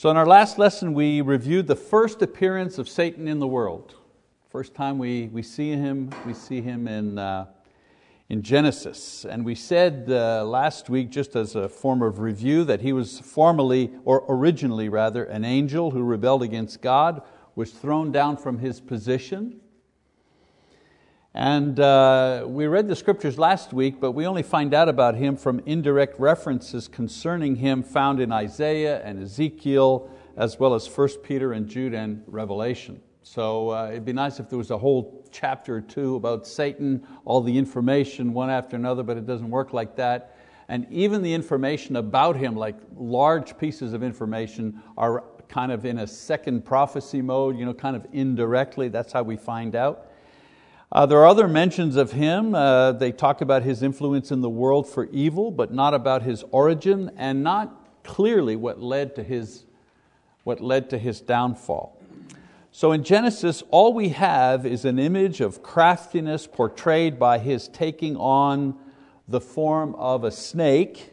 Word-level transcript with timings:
So, 0.00 0.08
in 0.10 0.16
our 0.16 0.24
last 0.24 0.58
lesson, 0.58 0.94
we 0.94 1.20
reviewed 1.20 1.66
the 1.66 1.76
first 1.76 2.22
appearance 2.22 2.78
of 2.78 2.88
Satan 2.88 3.28
in 3.28 3.38
the 3.38 3.46
world. 3.46 3.96
First 4.48 4.72
time 4.72 4.96
we, 4.96 5.26
we 5.26 5.42
see 5.42 5.72
him, 5.72 6.08
we 6.24 6.32
see 6.32 6.62
him 6.62 6.88
in, 6.88 7.18
uh, 7.18 7.44
in 8.30 8.40
Genesis. 8.40 9.26
And 9.26 9.44
we 9.44 9.54
said 9.54 10.06
uh, 10.08 10.46
last 10.46 10.88
week, 10.88 11.10
just 11.10 11.36
as 11.36 11.54
a 11.54 11.68
form 11.68 12.00
of 12.00 12.18
review, 12.18 12.64
that 12.64 12.80
he 12.80 12.94
was 12.94 13.18
formerly, 13.18 13.90
or 14.06 14.24
originally 14.26 14.88
rather, 14.88 15.24
an 15.24 15.44
angel 15.44 15.90
who 15.90 16.02
rebelled 16.02 16.42
against 16.42 16.80
God, 16.80 17.20
was 17.54 17.70
thrown 17.70 18.10
down 18.10 18.38
from 18.38 18.58
his 18.58 18.80
position. 18.80 19.60
And 21.34 21.78
uh, 21.78 22.44
we 22.48 22.66
read 22.66 22.88
the 22.88 22.96
scriptures 22.96 23.38
last 23.38 23.72
week, 23.72 24.00
but 24.00 24.12
we 24.12 24.26
only 24.26 24.42
find 24.42 24.74
out 24.74 24.88
about 24.88 25.14
him 25.14 25.36
from 25.36 25.60
indirect 25.64 26.18
references 26.18 26.88
concerning 26.88 27.54
him 27.56 27.84
found 27.84 28.18
in 28.18 28.32
Isaiah 28.32 29.00
and 29.04 29.22
Ezekiel, 29.22 30.10
as 30.36 30.58
well 30.58 30.74
as 30.74 30.88
1 30.88 31.08
Peter 31.22 31.52
and 31.52 31.68
Jude 31.68 31.94
and 31.94 32.24
Revelation. 32.26 33.00
So 33.22 33.70
uh, 33.70 33.90
it'd 33.90 34.04
be 34.04 34.12
nice 34.12 34.40
if 34.40 34.48
there 34.48 34.58
was 34.58 34.72
a 34.72 34.78
whole 34.78 35.24
chapter 35.30 35.76
or 35.76 35.80
two 35.80 36.16
about 36.16 36.48
Satan, 36.48 37.06
all 37.24 37.40
the 37.40 37.56
information 37.56 38.32
one 38.32 38.50
after 38.50 38.74
another, 38.74 39.04
but 39.04 39.16
it 39.16 39.24
doesn't 39.24 39.50
work 39.50 39.72
like 39.72 39.94
that. 39.96 40.36
And 40.68 40.84
even 40.90 41.22
the 41.22 41.32
information 41.32 41.94
about 41.94 42.36
him, 42.36 42.56
like 42.56 42.76
large 42.96 43.56
pieces 43.56 43.92
of 43.92 44.02
information, 44.02 44.82
are 44.96 45.22
kind 45.48 45.70
of 45.70 45.84
in 45.84 45.98
a 45.98 46.06
second 46.08 46.64
prophecy 46.64 47.22
mode, 47.22 47.56
you 47.56 47.64
know, 47.64 47.74
kind 47.74 47.94
of 47.94 48.04
indirectly. 48.12 48.88
That's 48.88 49.12
how 49.12 49.22
we 49.22 49.36
find 49.36 49.76
out. 49.76 50.09
Uh, 50.92 51.06
there 51.06 51.18
are 51.18 51.26
other 51.26 51.46
mentions 51.46 51.94
of 51.94 52.10
him. 52.10 52.52
Uh, 52.52 52.90
they 52.90 53.12
talk 53.12 53.40
about 53.40 53.62
his 53.62 53.80
influence 53.80 54.32
in 54.32 54.40
the 54.40 54.50
world 54.50 54.88
for 54.88 55.04
evil, 55.12 55.52
but 55.52 55.72
not 55.72 55.94
about 55.94 56.22
his 56.22 56.42
origin 56.50 57.12
and 57.16 57.44
not 57.44 58.02
clearly 58.02 58.56
what 58.56 58.80
led 58.80 59.14
to 59.14 59.22
his, 59.22 59.66
what 60.42 60.60
led 60.60 60.90
to 60.90 60.98
his 60.98 61.20
downfall. 61.20 61.96
So 62.72 62.90
in 62.90 63.04
Genesis, 63.04 63.62
all 63.70 63.94
we 63.94 64.08
have 64.08 64.66
is 64.66 64.84
an 64.84 64.98
image 64.98 65.40
of 65.40 65.62
craftiness 65.62 66.48
portrayed 66.48 67.20
by 67.20 67.38
his 67.38 67.68
taking 67.68 68.16
on 68.16 68.76
the 69.28 69.40
form 69.40 69.94
of 69.94 70.24
a 70.24 70.30
snake 70.32 71.12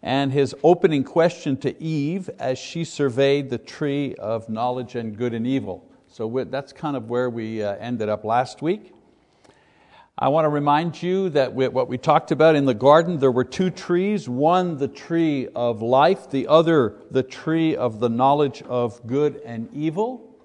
and 0.00 0.32
his 0.32 0.54
opening 0.62 1.02
question 1.02 1.56
to 1.56 1.82
Eve 1.82 2.30
as 2.38 2.56
she 2.56 2.84
surveyed 2.84 3.50
the 3.50 3.58
tree 3.58 4.14
of 4.14 4.48
knowledge 4.48 4.94
and 4.94 5.16
good 5.16 5.34
and 5.34 5.44
evil. 5.44 5.84
So 6.06 6.46
that's 6.48 6.72
kind 6.72 6.96
of 6.96 7.10
where 7.10 7.28
we 7.28 7.64
uh, 7.64 7.74
ended 7.80 8.08
up 8.08 8.24
last 8.24 8.62
week. 8.62 8.92
I 10.20 10.26
want 10.28 10.46
to 10.46 10.48
remind 10.48 11.00
you 11.00 11.28
that 11.30 11.52
what 11.52 11.86
we 11.86 11.96
talked 11.96 12.32
about 12.32 12.56
in 12.56 12.64
the 12.64 12.74
garden, 12.74 13.18
there 13.18 13.30
were 13.30 13.44
two 13.44 13.70
trees, 13.70 14.28
one 14.28 14.76
the 14.76 14.88
tree 14.88 15.46
of 15.54 15.80
life, 15.80 16.28
the 16.28 16.48
other 16.48 16.96
the 17.12 17.22
tree 17.22 17.76
of 17.76 18.00
the 18.00 18.08
knowledge 18.08 18.62
of 18.62 19.06
good 19.06 19.40
and 19.44 19.68
evil. 19.72 20.36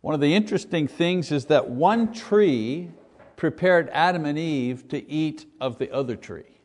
One 0.00 0.14
of 0.14 0.22
the 0.22 0.34
interesting 0.34 0.88
things 0.88 1.30
is 1.30 1.44
that 1.46 1.68
one 1.68 2.14
tree 2.14 2.90
prepared 3.36 3.90
Adam 3.92 4.24
and 4.24 4.38
Eve 4.38 4.88
to 4.88 5.06
eat 5.10 5.44
of 5.60 5.76
the 5.76 5.90
other 5.92 6.16
tree. 6.16 6.60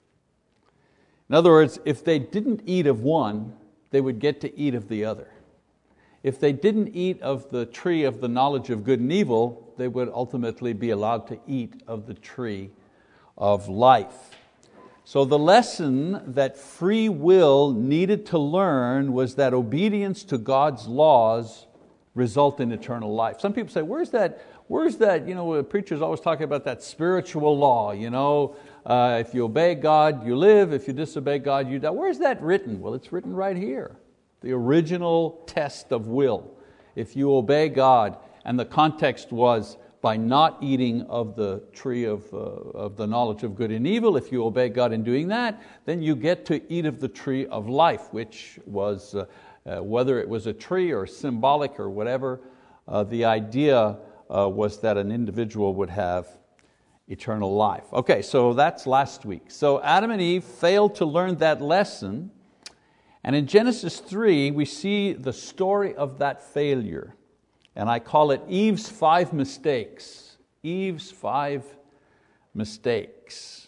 In 1.27 1.35
other 1.35 1.49
words, 1.49 1.79
if 1.83 2.01
they 2.01 2.17
didn't 2.17 2.61
eat 2.65 2.87
of 2.87 3.01
one, 3.01 3.57
they 3.89 3.99
would 3.99 4.19
get 4.19 4.39
to 4.39 4.57
eat 4.57 4.73
of 4.73 4.87
the 4.87 5.03
other. 5.03 5.27
If 6.23 6.39
they 6.39 6.53
didn't 6.53 6.95
eat 6.95 7.21
of 7.21 7.49
the 7.49 7.65
tree 7.65 8.05
of 8.05 8.21
the 8.21 8.29
knowledge 8.29 8.69
of 8.69 8.85
good 8.85 9.01
and 9.01 9.11
evil, 9.11 9.70
they 9.81 9.87
would 9.87 10.09
ultimately 10.13 10.73
be 10.73 10.91
allowed 10.91 11.27
to 11.27 11.39
eat 11.47 11.81
of 11.87 12.05
the 12.05 12.13
tree 12.13 12.69
of 13.37 13.67
life. 13.67 14.35
So, 15.03 15.25
the 15.25 15.39
lesson 15.39 16.21
that 16.33 16.55
free 16.57 17.09
will 17.09 17.73
needed 17.73 18.27
to 18.27 18.37
learn 18.37 19.13
was 19.13 19.35
that 19.35 19.53
obedience 19.53 20.23
to 20.25 20.37
God's 20.37 20.87
laws 20.87 21.65
result 22.13 22.59
in 22.59 22.71
eternal 22.71 23.13
life. 23.13 23.39
Some 23.39 23.53
people 23.53 23.71
say, 23.71 23.81
Where's 23.81 24.11
that? 24.11 24.45
Where's 24.67 24.97
that? 24.97 25.27
You 25.27 25.35
know, 25.35 25.63
preachers 25.63 26.01
always 26.01 26.21
talking 26.21 26.43
about 26.43 26.63
that 26.65 26.83
spiritual 26.83 27.57
law. 27.57 27.91
You 27.91 28.09
know, 28.09 28.55
uh, 28.85 29.17
if 29.19 29.33
you 29.33 29.45
obey 29.45 29.75
God, 29.75 30.25
you 30.25 30.37
live. 30.37 30.71
If 30.71 30.87
you 30.87 30.93
disobey 30.93 31.39
God, 31.39 31.69
you 31.69 31.79
die. 31.79 31.89
Where's 31.89 32.19
that 32.19 32.41
written? 32.41 32.79
Well, 32.79 32.93
it's 32.93 33.11
written 33.11 33.33
right 33.33 33.57
here. 33.57 33.97
The 34.41 34.53
original 34.53 35.43
test 35.47 35.91
of 35.91 36.07
will. 36.07 36.53
If 36.95 37.15
you 37.15 37.35
obey 37.35 37.69
God, 37.69 38.17
and 38.45 38.59
the 38.59 38.65
context 38.65 39.31
was 39.31 39.77
by 40.01 40.17
not 40.17 40.57
eating 40.61 41.03
of 41.03 41.35
the 41.35 41.61
tree 41.73 42.05
of, 42.05 42.25
uh, 42.33 42.37
of 42.37 42.97
the 42.97 43.05
knowledge 43.05 43.43
of 43.43 43.55
good 43.55 43.71
and 43.71 43.85
evil, 43.85 44.17
if 44.17 44.31
you 44.31 44.43
obey 44.43 44.67
God 44.67 44.91
in 44.91 45.03
doing 45.03 45.27
that, 45.27 45.61
then 45.85 46.01
you 46.01 46.15
get 46.15 46.43
to 46.47 46.73
eat 46.73 46.85
of 46.85 46.99
the 46.99 47.07
tree 47.07 47.45
of 47.45 47.69
life, 47.69 48.11
which 48.11 48.59
was, 48.65 49.13
uh, 49.13 49.25
uh, 49.65 49.83
whether 49.83 50.19
it 50.19 50.27
was 50.27 50.47
a 50.47 50.53
tree 50.53 50.91
or 50.91 51.05
symbolic 51.05 51.79
or 51.79 51.89
whatever, 51.89 52.41
uh, 52.87 53.03
the 53.03 53.25
idea 53.25 53.97
uh, 54.35 54.49
was 54.49 54.79
that 54.79 54.97
an 54.97 55.11
individual 55.11 55.75
would 55.75 55.89
have 55.91 56.27
eternal 57.07 57.53
life. 57.53 57.83
Okay, 57.93 58.23
so 58.23 58.53
that's 58.53 58.87
last 58.87 59.23
week. 59.23 59.51
So 59.51 59.81
Adam 59.83 60.09
and 60.09 60.21
Eve 60.21 60.43
failed 60.43 60.95
to 60.95 61.05
learn 61.05 61.35
that 61.37 61.61
lesson, 61.61 62.31
and 63.23 63.35
in 63.35 63.45
Genesis 63.45 63.99
3, 63.99 64.49
we 64.49 64.65
see 64.65 65.13
the 65.13 65.33
story 65.33 65.93
of 65.93 66.17
that 66.19 66.41
failure 66.41 67.15
and 67.75 67.89
I 67.89 67.99
call 67.99 68.31
it 68.31 68.41
Eve's 68.47 68.89
five 68.89 69.33
mistakes. 69.33 70.37
Eve's 70.63 71.11
five 71.11 71.63
mistakes. 72.53 73.67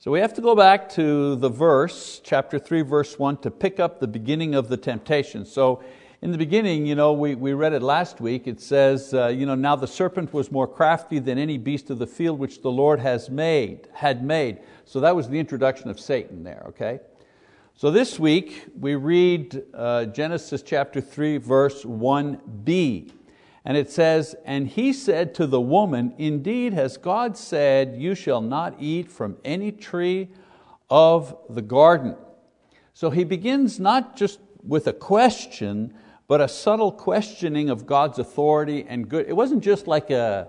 So 0.00 0.10
we 0.10 0.20
have 0.20 0.32
to 0.34 0.40
go 0.40 0.54
back 0.54 0.88
to 0.90 1.36
the 1.36 1.48
verse, 1.48 2.20
chapter 2.24 2.58
3, 2.58 2.82
verse 2.82 3.18
1, 3.18 3.38
to 3.38 3.50
pick 3.50 3.80
up 3.80 4.00
the 4.00 4.06
beginning 4.06 4.54
of 4.54 4.68
the 4.68 4.76
temptation. 4.76 5.44
So 5.44 5.82
in 6.22 6.32
the 6.32 6.38
beginning, 6.38 6.86
you 6.86 6.94
know, 6.94 7.12
we, 7.12 7.34
we 7.34 7.52
read 7.52 7.72
it 7.72 7.82
last 7.82 8.20
week, 8.20 8.46
it 8.46 8.60
says, 8.60 9.12
uh, 9.12 9.28
you 9.28 9.44
know, 9.44 9.54
now 9.54 9.76
the 9.76 9.86
serpent 9.86 10.32
was 10.32 10.50
more 10.50 10.66
crafty 10.66 11.18
than 11.18 11.38
any 11.38 11.58
beast 11.58 11.90
of 11.90 11.98
the 11.98 12.06
field 12.06 12.38
which 12.38 12.62
the 12.62 12.70
Lord 12.70 13.00
has 13.00 13.28
made, 13.28 13.88
had 13.92 14.24
made. 14.24 14.58
So 14.84 15.00
that 15.00 15.14
was 15.14 15.28
the 15.28 15.38
introduction 15.38 15.90
of 15.90 16.00
Satan 16.00 16.42
there, 16.42 16.64
okay? 16.68 17.00
So 17.74 17.90
this 17.90 18.18
week 18.18 18.66
we 18.80 18.96
read 18.96 19.62
uh, 19.74 20.06
Genesis 20.06 20.62
chapter 20.62 21.00
3, 21.00 21.38
verse 21.38 21.84
1b. 21.84 23.12
And 23.68 23.76
it 23.76 23.90
says, 23.90 24.34
And 24.46 24.66
he 24.66 24.94
said 24.94 25.34
to 25.34 25.46
the 25.46 25.60
woman, 25.60 26.14
Indeed, 26.16 26.72
has 26.72 26.96
God 26.96 27.36
said, 27.36 27.96
You 27.98 28.14
shall 28.14 28.40
not 28.40 28.76
eat 28.80 29.10
from 29.10 29.36
any 29.44 29.72
tree 29.72 30.30
of 30.88 31.36
the 31.50 31.60
garden. 31.60 32.16
So 32.94 33.10
he 33.10 33.24
begins 33.24 33.78
not 33.78 34.16
just 34.16 34.40
with 34.62 34.86
a 34.86 34.94
question, 34.94 35.92
but 36.28 36.40
a 36.40 36.48
subtle 36.48 36.90
questioning 36.90 37.68
of 37.68 37.84
God's 37.84 38.18
authority 38.18 38.86
and 38.88 39.06
good. 39.06 39.28
It 39.28 39.34
wasn't 39.34 39.62
just 39.62 39.86
like 39.86 40.08
a, 40.08 40.48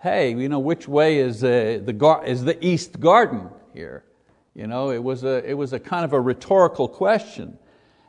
hey, 0.00 0.34
you 0.34 0.48
know, 0.48 0.58
which 0.58 0.88
way 0.88 1.18
is, 1.18 1.44
uh, 1.44 1.78
the, 1.84 1.92
gar- 1.92 2.24
is 2.24 2.42
the 2.42 2.62
east 2.64 2.98
garden 2.98 3.50
here? 3.72 4.02
You 4.54 4.66
know, 4.66 4.90
it, 4.90 5.02
was 5.02 5.22
a, 5.22 5.48
it 5.48 5.54
was 5.54 5.72
a 5.72 5.78
kind 5.78 6.04
of 6.04 6.12
a 6.12 6.20
rhetorical 6.20 6.88
question. 6.88 7.56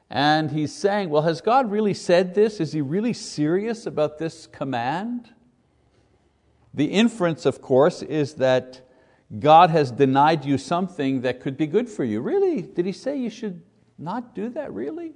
And 0.09 0.51
he's 0.51 0.73
saying, 0.73 1.09
well, 1.09 1.21
has 1.21 1.39
God 1.39 1.69
really 1.69 1.93
said 1.93 2.33
this? 2.33 2.59
Is 2.59 2.71
He 2.71 2.81
really 2.81 3.13
serious 3.13 3.85
about 3.85 4.17
this 4.17 4.47
command? 4.47 5.29
The 6.73 6.85
inference, 6.85 7.45
of 7.45 7.61
course, 7.61 8.01
is 8.01 8.35
that 8.35 8.81
God 9.37 9.69
has 9.69 9.91
denied 9.91 10.45
you 10.45 10.57
something 10.57 11.21
that 11.21 11.41
could 11.41 11.57
be 11.57 11.67
good 11.67 11.87
for 11.87 12.03
you. 12.03 12.21
Really? 12.21 12.63
Did 12.63 12.85
He 12.85 12.91
say 12.91 13.17
you 13.17 13.29
should 13.29 13.61
not 13.99 14.33
do 14.33 14.49
that, 14.49 14.73
really? 14.73 15.13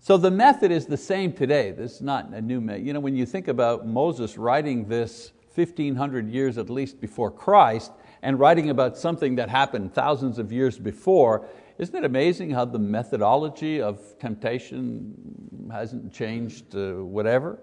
So 0.00 0.16
the 0.16 0.32
method 0.32 0.72
is 0.72 0.86
the 0.86 0.96
same 0.96 1.32
today. 1.32 1.70
This 1.70 1.96
is 1.96 2.00
not 2.00 2.30
a 2.30 2.40
new 2.40 2.60
method. 2.60 2.84
You 2.84 2.92
know, 2.92 2.98
when 2.98 3.14
you 3.14 3.24
think 3.24 3.46
about 3.46 3.86
Moses 3.86 4.36
writing 4.36 4.88
this 4.88 5.30
1500 5.54 6.28
years 6.28 6.58
at 6.58 6.68
least 6.68 7.00
before 7.00 7.30
Christ, 7.30 7.92
and 8.22 8.38
writing 8.38 8.70
about 8.70 8.96
something 8.96 9.34
that 9.36 9.48
happened 9.48 9.92
thousands 9.92 10.38
of 10.38 10.52
years 10.52 10.78
before, 10.78 11.46
isn't 11.82 11.96
it 11.96 12.04
amazing 12.04 12.50
how 12.50 12.64
the 12.64 12.78
methodology 12.78 13.82
of 13.82 13.98
temptation 14.20 15.68
hasn't 15.72 16.12
changed 16.12 16.76
uh, 16.76 16.92
whatever? 16.92 17.58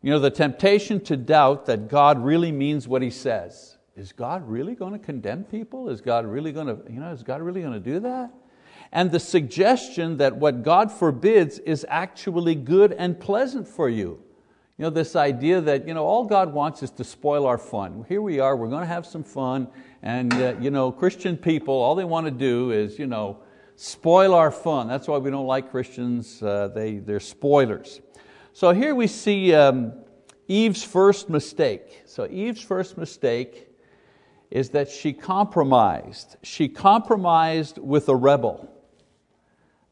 You 0.00 0.10
know, 0.10 0.18
the 0.18 0.30
temptation 0.30 1.00
to 1.02 1.18
doubt 1.18 1.66
that 1.66 1.88
God 1.88 2.18
really 2.18 2.50
means 2.50 2.88
what 2.88 3.02
He 3.02 3.10
says. 3.10 3.76
Is 3.94 4.12
God 4.12 4.48
really 4.48 4.74
going 4.74 4.94
to 4.94 4.98
condemn 4.98 5.44
people? 5.44 5.90
Is 5.90 6.00
God 6.00 6.24
really 6.24 6.50
going 6.50 6.68
to, 6.68 6.78
you 6.90 6.98
know, 6.98 7.12
is 7.12 7.22
God 7.22 7.42
really 7.42 7.60
going 7.60 7.74
to 7.74 7.78
do 7.78 8.00
that? 8.00 8.32
And 8.90 9.10
the 9.10 9.20
suggestion 9.20 10.16
that 10.16 10.36
what 10.36 10.62
God 10.62 10.90
forbids 10.90 11.58
is 11.58 11.84
actually 11.90 12.54
good 12.54 12.92
and 12.92 13.20
pleasant 13.20 13.68
for 13.68 13.90
you. 13.90 14.22
You 14.80 14.84
know, 14.84 14.90
this 14.90 15.14
idea 15.14 15.60
that 15.60 15.86
you 15.86 15.92
know, 15.92 16.06
all 16.06 16.24
God 16.24 16.54
wants 16.54 16.82
is 16.82 16.90
to 16.92 17.04
spoil 17.04 17.44
our 17.44 17.58
fun. 17.58 18.06
Here 18.08 18.22
we 18.22 18.40
are, 18.40 18.56
we're 18.56 18.70
going 18.70 18.80
to 18.80 18.86
have 18.86 19.04
some 19.04 19.22
fun, 19.22 19.68
and 20.02 20.32
uh, 20.32 20.54
you 20.58 20.70
know, 20.70 20.90
Christian 20.90 21.36
people, 21.36 21.74
all 21.74 21.94
they 21.94 22.06
want 22.06 22.24
to 22.24 22.30
do 22.30 22.70
is 22.70 22.98
you 22.98 23.06
know, 23.06 23.42
spoil 23.76 24.32
our 24.32 24.50
fun. 24.50 24.88
That's 24.88 25.06
why 25.06 25.18
we 25.18 25.30
don't 25.30 25.46
like 25.46 25.70
Christians, 25.70 26.42
uh, 26.42 26.68
they, 26.68 26.96
they're 26.96 27.20
spoilers. 27.20 28.00
So 28.54 28.72
here 28.72 28.94
we 28.94 29.06
see 29.06 29.52
um, 29.52 29.92
Eve's 30.48 30.82
first 30.82 31.28
mistake. 31.28 32.00
So 32.06 32.26
Eve's 32.30 32.62
first 32.62 32.96
mistake 32.96 33.68
is 34.50 34.70
that 34.70 34.88
she 34.88 35.12
compromised. 35.12 36.36
She 36.42 36.70
compromised 36.70 37.76
with 37.76 38.08
a 38.08 38.16
rebel. 38.16 38.72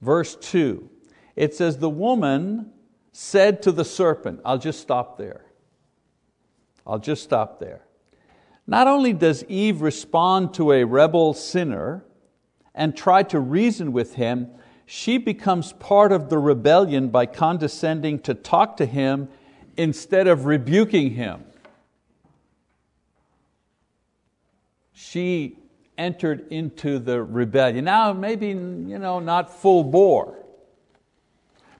Verse 0.00 0.34
2 0.36 0.88
It 1.36 1.52
says, 1.52 1.76
The 1.76 1.90
woman 1.90 2.72
said 3.12 3.62
to 3.62 3.72
the 3.72 3.84
serpent, 3.84 4.40
I'll 4.44 4.58
just 4.58 4.80
stop 4.80 5.18
there. 5.18 5.44
I'll 6.86 6.98
just 6.98 7.22
stop 7.22 7.60
there. 7.60 7.82
Not 8.66 8.86
only 8.86 9.12
does 9.12 9.44
Eve 9.44 9.80
respond 9.80 10.54
to 10.54 10.72
a 10.72 10.84
rebel 10.84 11.34
sinner 11.34 12.04
and 12.74 12.96
try 12.96 13.22
to 13.24 13.40
reason 13.40 13.92
with 13.92 14.14
him, 14.14 14.50
she 14.86 15.18
becomes 15.18 15.72
part 15.74 16.12
of 16.12 16.30
the 16.30 16.38
rebellion 16.38 17.08
by 17.08 17.26
condescending 17.26 18.20
to 18.20 18.34
talk 18.34 18.76
to 18.78 18.86
him 18.86 19.28
instead 19.76 20.26
of 20.26 20.46
rebuking 20.46 21.10
him. 21.10 21.44
She 24.92 25.58
entered 25.96 26.46
into 26.50 26.98
the 26.98 27.22
rebellion. 27.22 27.84
Now, 27.84 28.12
maybe 28.12 28.48
you 28.48 28.98
know, 28.98 29.20
not 29.20 29.54
full 29.60 29.84
bore, 29.84 30.38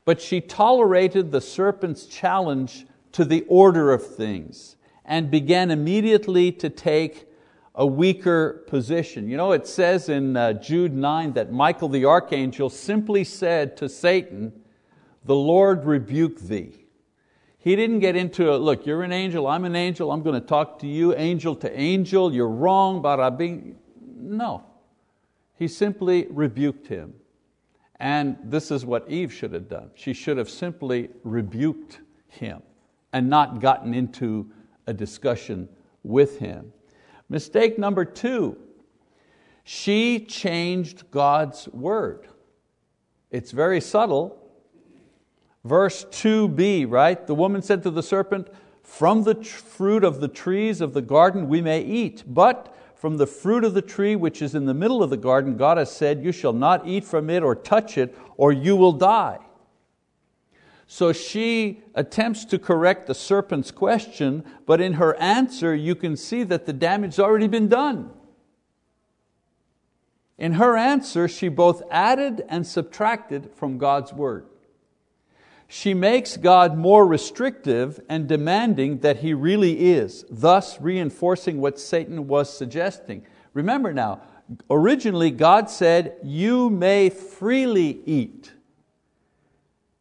but 0.08 0.22
she 0.22 0.40
tolerated 0.40 1.31
the 1.31 1.40
serpent's 1.43 2.06
challenge 2.06 2.87
to 3.12 3.26
the 3.26 3.44
order 3.46 3.93
of 3.93 4.16
things 4.16 4.76
and 5.05 5.31
began 5.31 5.70
immediately 5.70 6.50
to 6.50 6.70
take 6.70 7.28
a 7.75 7.84
weaker 7.84 8.64
position. 8.69 9.28
You 9.28 9.37
know, 9.37 9.52
it 9.52 9.66
says 9.66 10.08
in 10.08 10.34
uh, 10.34 10.55
Jude 10.55 10.94
9 10.94 11.34
that 11.34 11.52
Michael 11.52 11.90
the 11.90 12.06
archangel 12.06 12.70
simply 12.70 13.22
said 13.22 13.76
to 13.76 13.87
Satan, 13.87 14.50
The 15.26 15.34
Lord 15.34 15.84
rebuke 15.84 16.40
thee. 16.40 16.87
He 17.58 17.76
didn't 17.76 17.99
get 17.99 18.16
into, 18.16 18.50
a, 18.50 18.56
look, 18.56 18.87
you're 18.87 19.02
an 19.02 19.12
angel, 19.12 19.46
I'm 19.46 19.66
an 19.66 19.76
angel, 19.76 20.10
I'm 20.10 20.22
going 20.22 20.40
to 20.40 20.46
talk 20.46 20.78
to 20.78 20.87
you, 20.87 21.14
angel 21.16 21.55
to 21.56 21.78
angel, 21.78 22.32
you're 22.32 22.49
wrong, 22.49 23.02
barabing. 23.02 23.75
No. 24.16 24.64
He 25.52 25.69
simply 25.69 26.28
rebuked 26.31 26.87
him. 26.87 27.12
And 28.00 28.37
this 28.45 28.71
is 28.71 28.85
what 28.85 29.11
Eve 29.11 29.33
should 29.33 29.53
have 29.53 29.69
done. 29.69 29.91
She 29.95 30.12
should 30.12 30.37
have 30.39 30.49
simply 30.49 31.11
rebuked 31.25 32.00
him 32.29 32.62
and 33.12 33.29
not 33.29 33.61
gotten 33.61 33.95
into 33.95 34.50
a 34.87 34.93
discussion 34.93 35.69
with 36.03 36.39
him. 36.39 36.73
Mistake 37.29 37.79
number 37.79 38.05
two, 38.05 38.56
she 39.65 40.21
changed 40.21 41.11
God's 41.11 41.69
word. 41.69 42.29
It's 43.31 43.50
very 43.50 43.81
subtle, 43.81 44.39
Verse 45.69 46.06
2b, 46.06 46.91
right? 46.91 47.27
The 47.27 47.35
woman 47.35 47.61
said 47.61 47.83
to 47.83 47.91
the 47.91 48.03
serpent, 48.03 48.49
From 48.83 49.25
the 49.25 49.35
fruit 49.44 50.03
of 50.03 50.21
the 50.21 50.29
trees 50.29 50.81
of 50.81 50.94
the 50.94 51.03
garden 51.03 51.47
we 51.47 51.61
may 51.61 51.83
eat, 51.83 52.25
but 52.27 52.75
from 52.99 53.17
the 53.17 53.27
fruit 53.29 53.62
of 53.62 53.75
the 53.75 53.83
tree 53.83 54.17
which 54.17 54.43
is 54.43 54.56
in 54.56 54.67
the 54.67 54.75
middle 54.75 55.05
of 55.05 55.11
the 55.11 55.17
garden, 55.17 55.56
God 55.56 55.79
has 55.79 55.91
said, 55.91 56.25
You 56.25 56.33
shall 56.33 56.53
not 56.53 56.87
eat 56.87 57.05
from 57.05 57.31
it 57.31 57.45
or 57.45 57.55
touch 57.55 57.97
it, 57.97 58.17
or 58.37 58.50
you 58.50 58.75
will 58.75 58.93
die. 58.93 59.39
So 60.89 61.12
she 61.12 61.85
attempts 61.95 62.45
to 62.47 62.59
correct 62.59 63.06
the 63.06 63.15
serpent's 63.15 63.71
question, 63.71 64.45
but 64.67 64.81
in 64.81 64.95
her 64.95 65.15
answer, 65.21 65.77
you 65.77 65.95
can 65.95 66.17
see 66.17 66.43
that 66.45 66.67
the 66.67 66.73
damage 66.73 67.17
has 67.17 67.21
already 67.21 67.47
been 67.47 67.69
done. 67.69 68.11
In 70.37 70.55
her 70.55 70.77
answer, 70.77 71.29
she 71.29 71.49
both 71.49 71.83
added 71.91 72.44
and 72.49 72.67
subtracted 72.67 73.51
from 73.55 73.79
God's 73.79 74.12
word 74.12 74.47
she 75.70 75.93
makes 75.93 76.38
God 76.38 76.79
more 76.79 77.06
restrictive 77.06 78.00
and 78.09 78.26
demanding 78.26 79.00
that 79.00 79.19
He 79.19 79.35
really 79.35 79.91
is, 79.91 80.25
thus 80.31 80.81
reinforcing 80.81 81.61
what 81.61 81.79
Satan 81.79 82.26
was 82.26 82.50
suggesting. 82.56 83.26
Remember 83.53 83.93
now, 83.93 84.23
originally 84.70 85.31
God 85.31 85.69
said, 85.69 86.17
You 86.25 86.70
may 86.70 87.11
freely 87.11 88.00
eat. 88.06 88.55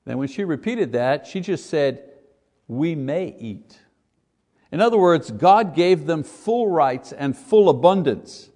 Then 0.05 0.17
when 0.17 0.29
she 0.29 0.45
repeated 0.45 0.93
that, 0.93 1.27
she 1.27 1.41
just 1.41 1.69
said, 1.69 2.01
We 2.69 2.95
may 2.95 3.35
eat. 3.37 3.77
In 4.71 4.79
other 4.79 4.97
words, 4.97 5.31
God 5.31 5.75
gave 5.75 6.05
them 6.05 6.23
full 6.23 6.69
rights 6.69 7.11
and 7.11 7.37
full 7.37 7.67
abundance. 7.67 8.49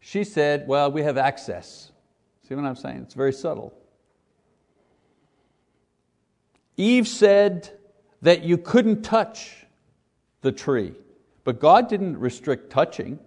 She 0.00 0.24
said, 0.24 0.66
Well, 0.66 0.90
we 0.90 1.04
have 1.04 1.16
access. 1.16 1.92
See 2.48 2.56
what 2.56 2.64
I'm 2.64 2.74
saying? 2.74 3.02
It's 3.02 3.14
very 3.14 3.32
subtle. 3.32 3.72
Eve 6.76 7.08
said 7.08 7.70
that 8.22 8.42
you 8.42 8.58
couldn't 8.58 9.02
touch 9.02 9.66
the 10.42 10.52
tree, 10.52 10.94
but 11.44 11.60
God 11.60 11.88
didn't 11.88 12.18
restrict 12.18 12.70
touching. 12.70 13.18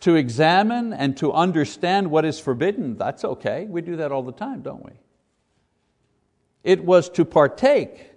To 0.00 0.14
examine 0.14 0.92
and 0.92 1.16
to 1.16 1.32
understand 1.32 2.10
what 2.10 2.26
is 2.26 2.38
forbidden, 2.38 2.96
that's 2.96 3.24
okay. 3.24 3.64
We 3.64 3.80
do 3.80 3.96
that 3.96 4.12
all 4.12 4.22
the 4.22 4.30
time, 4.30 4.60
don't 4.60 4.84
we? 4.84 4.92
It 6.62 6.84
was 6.84 7.08
to 7.10 7.24
partake 7.24 8.12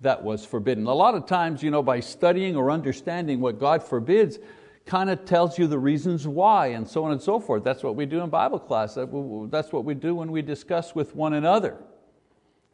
that 0.00 0.24
was 0.24 0.44
forbidden. 0.44 0.84
A 0.86 0.92
lot 0.92 1.14
of 1.14 1.26
times, 1.26 1.62
you 1.62 1.70
know, 1.70 1.82
by 1.82 2.00
studying 2.00 2.56
or 2.56 2.72
understanding 2.72 3.40
what 3.40 3.60
God 3.60 3.84
forbids, 3.84 4.40
kind 4.84 5.10
of 5.10 5.24
tells 5.24 5.60
you 5.60 5.68
the 5.68 5.78
reasons 5.78 6.26
why 6.26 6.68
and 6.68 6.88
so 6.88 7.04
on 7.04 7.12
and 7.12 7.22
so 7.22 7.38
forth. 7.38 7.62
That's 7.62 7.84
what 7.84 7.94
we 7.94 8.04
do 8.04 8.20
in 8.20 8.28
Bible 8.28 8.58
class. 8.58 8.96
That's 8.96 9.72
what 9.72 9.84
we 9.84 9.94
do 9.94 10.16
when 10.16 10.32
we 10.32 10.42
discuss 10.42 10.92
with 10.92 11.14
one 11.14 11.34
another. 11.34 11.76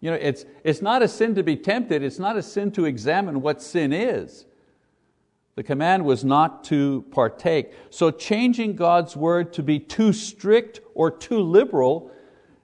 You 0.00 0.12
know, 0.12 0.16
it's, 0.20 0.44
it's 0.62 0.80
not 0.80 1.02
a 1.02 1.08
sin 1.08 1.34
to 1.34 1.42
be 1.42 1.56
tempted, 1.56 2.02
it's 2.02 2.18
not 2.18 2.36
a 2.36 2.42
sin 2.42 2.70
to 2.72 2.84
examine 2.84 3.40
what 3.40 3.62
sin 3.62 3.92
is. 3.92 4.46
The 5.56 5.64
command 5.64 6.04
was 6.04 6.24
not 6.24 6.62
to 6.64 7.04
partake. 7.10 7.72
So 7.90 8.12
changing 8.12 8.76
God's 8.76 9.16
word 9.16 9.52
to 9.54 9.62
be 9.62 9.80
too 9.80 10.12
strict 10.12 10.80
or 10.94 11.10
too 11.10 11.40
liberal 11.40 12.12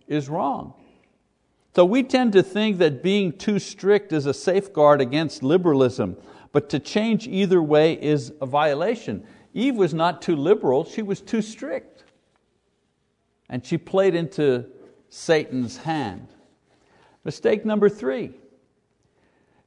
is 0.07 0.29
wrong. 0.29 0.75
So 1.75 1.85
we 1.85 2.05
tend 2.05 2.35
to 2.35 2.43
think 2.45 2.79
that 2.79 3.03
being 3.03 3.33
too 3.33 3.59
strict 3.59 4.13
is 4.13 4.27
a 4.27 4.35
safeguard 4.35 5.01
against 5.01 5.43
liberalism, 5.43 6.17
but 6.53 6.69
to 6.71 6.79
change 6.79 7.27
either 7.27 7.61
way 7.61 7.95
is 7.95 8.33
a 8.41 8.47
violation. 8.47 9.27
Eve 9.55 9.75
was 9.75 9.93
not 9.93 10.23
too 10.23 10.37
liberal, 10.37 10.85
she 10.85 11.03
was 11.03 11.21
too 11.21 11.43
strict. 11.43 12.05
And 13.51 13.67
she 13.67 13.77
played 13.77 14.15
into 14.15 14.67
Satan's 15.09 15.79
hand. 15.79 16.29
Mistake 17.25 17.65
number 17.65 17.89
three, 17.89 18.35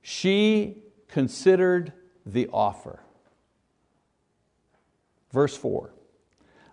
she 0.02 0.84
considered 1.08 1.92
the 2.26 2.48
offer. 2.54 3.00
Verse 5.32 5.58
4 5.58 5.92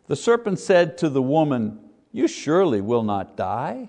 The 0.08 0.16
serpent 0.16 0.58
said 0.58 0.98
to 0.98 1.08
the 1.08 1.22
woman, 1.22 1.80
You 2.12 2.28
surely 2.28 2.80
will 2.80 3.02
not 3.02 3.36
die. 3.36 3.88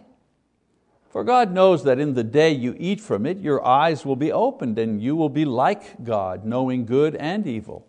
For 1.10 1.24
God 1.24 1.54
knows 1.54 1.86
that 1.86 2.00
in 2.00 2.14
the 2.14 2.26
day 2.26 2.52
you 2.52 2.76
eat 2.78 3.00
from 3.00 3.26
it, 3.26 3.38
your 3.38 3.66
eyes 3.66 4.06
will 4.06 4.18
be 4.18 4.34
opened, 4.34 4.78
and 4.78 5.02
you 5.02 5.16
will 5.16 5.30
be 5.30 5.46
like 5.46 6.04
God, 6.04 6.44
knowing 6.44 6.86
good 6.86 7.16
and 7.16 7.48
evil. 7.48 7.88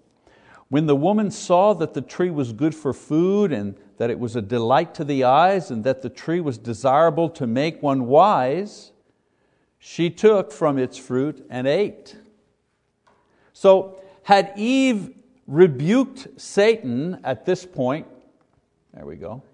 When 0.69 0.87
the 0.87 0.95
woman 0.95 1.30
saw 1.33 1.75
that 1.75 1.95
the 1.95 2.02
tree 2.02 2.30
was 2.30 2.52
good 2.52 2.75
for 2.75 2.92
food, 2.92 3.52
and 3.52 3.76
that 3.99 4.11
it 4.11 4.21
was 4.21 4.37
a 4.37 4.42
delight 4.42 4.95
to 4.95 5.04
the 5.04 5.25
eyes, 5.25 5.73
and 5.73 5.83
that 5.83 6.02
the 6.02 6.09
tree 6.09 6.40
was 6.40 6.57
desirable 6.57 7.28
to 7.30 7.49
make 7.49 7.83
one 7.83 8.07
wise, 8.07 8.92
she 9.88 10.11
took 10.11 10.50
from 10.50 10.78
its 10.78 10.99
fruit 10.99 11.47
and 11.49 11.64
ate. 11.69 12.16
So, 13.52 14.02
had 14.25 14.52
Eve 14.57 15.11
rebuked 15.47 16.40
Satan 16.40 17.21
at 17.23 17.47
this 17.47 17.64
point, 17.64 18.09
there 18.93 19.07
we 19.07 19.14
go. 19.14 19.45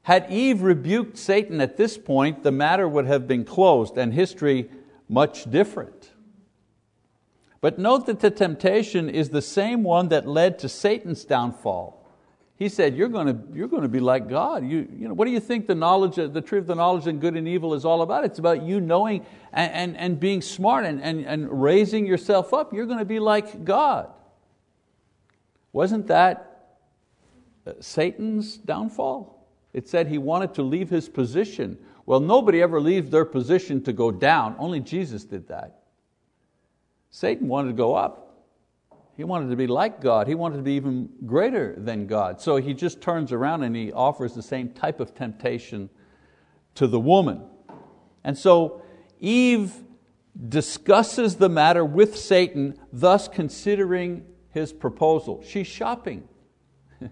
Had 0.00 0.32
Eve 0.32 0.62
rebuked 0.62 1.18
Satan 1.18 1.60
at 1.60 1.76
this 1.76 1.98
point, 1.98 2.42
the 2.42 2.50
matter 2.50 2.88
would 2.88 3.04
have 3.04 3.28
been 3.28 3.44
closed 3.44 3.98
and 3.98 4.14
history 4.14 4.70
much 5.10 5.50
different. 5.50 6.12
But 7.60 7.78
note 7.78 8.06
that 8.06 8.20
the 8.20 8.30
temptation 8.30 9.10
is 9.10 9.28
the 9.28 9.42
same 9.42 9.82
one 9.82 10.08
that 10.08 10.26
led 10.26 10.58
to 10.60 10.70
Satan's 10.70 11.26
downfall. 11.26 11.99
He 12.60 12.68
said, 12.68 12.94
you're 12.94 13.08
going 13.08 13.26
to, 13.26 13.38
you're 13.54 13.68
going 13.68 13.84
to 13.84 13.88
be 13.88 14.00
like 14.00 14.28
God. 14.28 14.68
You, 14.68 14.86
you 14.94 15.08
know, 15.08 15.14
what 15.14 15.24
do 15.24 15.30
you 15.30 15.40
think 15.40 15.66
the 15.66 15.74
knowledge, 15.74 16.16
the 16.16 16.42
truth, 16.42 16.60
of 16.60 16.66
the 16.66 16.74
knowledge 16.74 17.06
and 17.06 17.18
good 17.18 17.34
and 17.34 17.48
evil 17.48 17.72
is 17.72 17.86
all 17.86 18.02
about? 18.02 18.22
It's 18.22 18.38
about 18.38 18.62
you 18.62 18.82
knowing 18.82 19.24
and, 19.54 19.72
and, 19.72 19.96
and 19.96 20.20
being 20.20 20.42
smart 20.42 20.84
and, 20.84 21.02
and, 21.02 21.24
and 21.24 21.62
raising 21.62 22.04
yourself 22.04 22.52
up. 22.52 22.74
You're 22.74 22.84
going 22.84 22.98
to 22.98 23.06
be 23.06 23.18
like 23.18 23.64
God. 23.64 24.10
Wasn't 25.72 26.06
that 26.08 26.74
uh, 27.66 27.72
Satan's 27.80 28.58
downfall? 28.58 29.48
It 29.72 29.88
said 29.88 30.08
he 30.08 30.18
wanted 30.18 30.52
to 30.56 30.62
leave 30.62 30.90
his 30.90 31.08
position. 31.08 31.78
Well, 32.04 32.20
nobody 32.20 32.60
ever 32.60 32.78
leaves 32.78 33.08
their 33.08 33.24
position 33.24 33.82
to 33.84 33.94
go 33.94 34.10
down. 34.10 34.54
Only 34.58 34.80
Jesus 34.80 35.24
did 35.24 35.48
that. 35.48 35.80
Satan 37.08 37.48
wanted 37.48 37.68
to 37.68 37.74
go 37.74 37.94
up. 37.94 38.29
He 39.20 39.24
wanted 39.24 39.50
to 39.50 39.56
be 39.56 39.66
like 39.66 40.00
God. 40.00 40.26
He 40.26 40.34
wanted 40.34 40.56
to 40.56 40.62
be 40.62 40.72
even 40.72 41.10
greater 41.26 41.74
than 41.76 42.06
God. 42.06 42.40
So 42.40 42.56
he 42.56 42.72
just 42.72 43.02
turns 43.02 43.32
around 43.32 43.64
and 43.64 43.76
he 43.76 43.92
offers 43.92 44.32
the 44.32 44.42
same 44.42 44.70
type 44.70 44.98
of 44.98 45.14
temptation 45.14 45.90
to 46.76 46.86
the 46.86 46.98
woman. 46.98 47.42
And 48.24 48.38
so 48.38 48.80
Eve 49.18 49.74
discusses 50.48 51.36
the 51.36 51.50
matter 51.50 51.84
with 51.84 52.16
Satan, 52.16 52.80
thus 52.94 53.28
considering 53.28 54.24
his 54.52 54.72
proposal. 54.72 55.44
She's 55.46 55.66
shopping. 55.66 56.26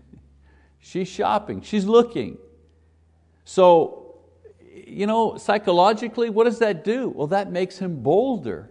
She's 0.79 1.09
shopping. 1.09 1.61
She's 1.61 1.85
looking. 1.85 2.39
So 3.45 4.17
you 4.87 5.07
know, 5.07 5.37
psychologically, 5.37 6.31
what 6.31 6.45
does 6.45 6.61
that 6.61 6.85
do? 6.85 7.11
Well, 7.11 7.27
that 7.27 7.53
makes 7.53 7.77
him 7.77 8.03
bolder. 8.03 8.71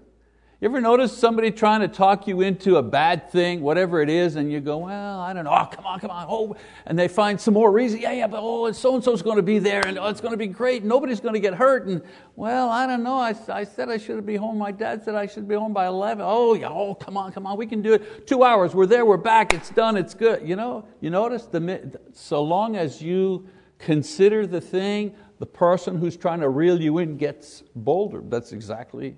You 0.60 0.68
ever 0.70 0.82
notice 0.82 1.16
somebody 1.16 1.52
trying 1.52 1.82
to 1.82 1.88
talk 1.88 2.26
you 2.26 2.42
into 2.42 2.78
a 2.78 2.82
bad 2.82 3.32
thing, 3.32 3.62
whatever 3.62 4.02
it 4.02 4.10
is, 4.10 4.38
and 4.38 4.52
you 4.52 4.60
go, 4.60 4.80
well, 4.80 5.20
I 5.20 5.32
don't 5.32 5.44
know, 5.44 5.52
oh, 5.52 5.66
come 5.68 5.86
on, 5.86 6.00
come 6.00 6.10
on, 6.10 6.26
oh, 6.28 6.56
and 6.88 6.98
they 6.98 7.08
find 7.08 7.40
some 7.40 7.54
more 7.54 7.72
reason, 7.72 8.00
yeah, 8.00 8.12
yeah, 8.12 8.26
but 8.26 8.40
oh, 8.42 8.72
so-and-so's 8.72 9.22
going 9.22 9.36
to 9.36 9.44
be 9.44 9.60
there, 9.60 9.86
and 9.86 10.00
oh, 10.00 10.08
it's 10.08 10.20
going 10.20 10.32
to 10.32 10.38
be 10.38 10.48
great, 10.48 10.84
nobody's 10.84 11.20
going 11.20 11.36
to 11.36 11.40
get 11.40 11.54
hurt, 11.54 11.86
and 11.86 12.02
well, 12.36 12.72
I 12.72 12.88
don't 12.88 13.04
know, 13.04 13.14
I, 13.14 13.36
I 13.50 13.64
said 13.66 13.90
I 13.90 14.00
should 14.00 14.26
be 14.26 14.36
home, 14.36 14.58
my 14.58 14.72
dad 14.72 15.04
said 15.04 15.14
I 15.14 15.28
should 15.28 15.48
be 15.48 15.54
home 15.54 15.74
by 15.74 15.86
11, 15.86 16.26
oh, 16.28 16.56
yeah, 16.56 16.70
oh, 16.70 16.96
come 16.96 17.18
on, 17.18 17.32
come 17.32 17.46
on, 17.46 17.56
we 17.56 17.68
can 17.68 17.84
do 17.84 17.94
it, 17.94 18.26
two 18.26 18.44
hours, 18.44 18.74
we're 18.74 18.88
there, 18.88 19.06
we're 19.06 19.18
back, 19.18 19.54
it's 19.54 19.70
done, 19.70 19.96
it's 19.96 20.16
good, 20.16 20.42
you 20.42 20.56
know, 20.56 20.88
you 21.02 21.12
notice, 21.12 21.46
the, 21.46 22.00
so 22.14 22.42
long 22.42 22.76
as 22.76 23.00
you 23.00 23.48
consider 23.78 24.48
the 24.48 24.60
thing, 24.60 25.14
the 25.38 25.46
person 25.46 26.00
who's 26.00 26.18
trying 26.18 26.40
to 26.40 26.50
reel 26.50 26.82
you 26.82 26.98
in 26.98 27.16
gets 27.16 27.62
bolder, 27.76 28.24
that's 28.28 28.54
exactly 28.54 29.18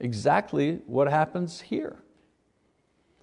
exactly 0.00 0.80
what 0.86 1.08
happens 1.08 1.60
here. 1.60 1.96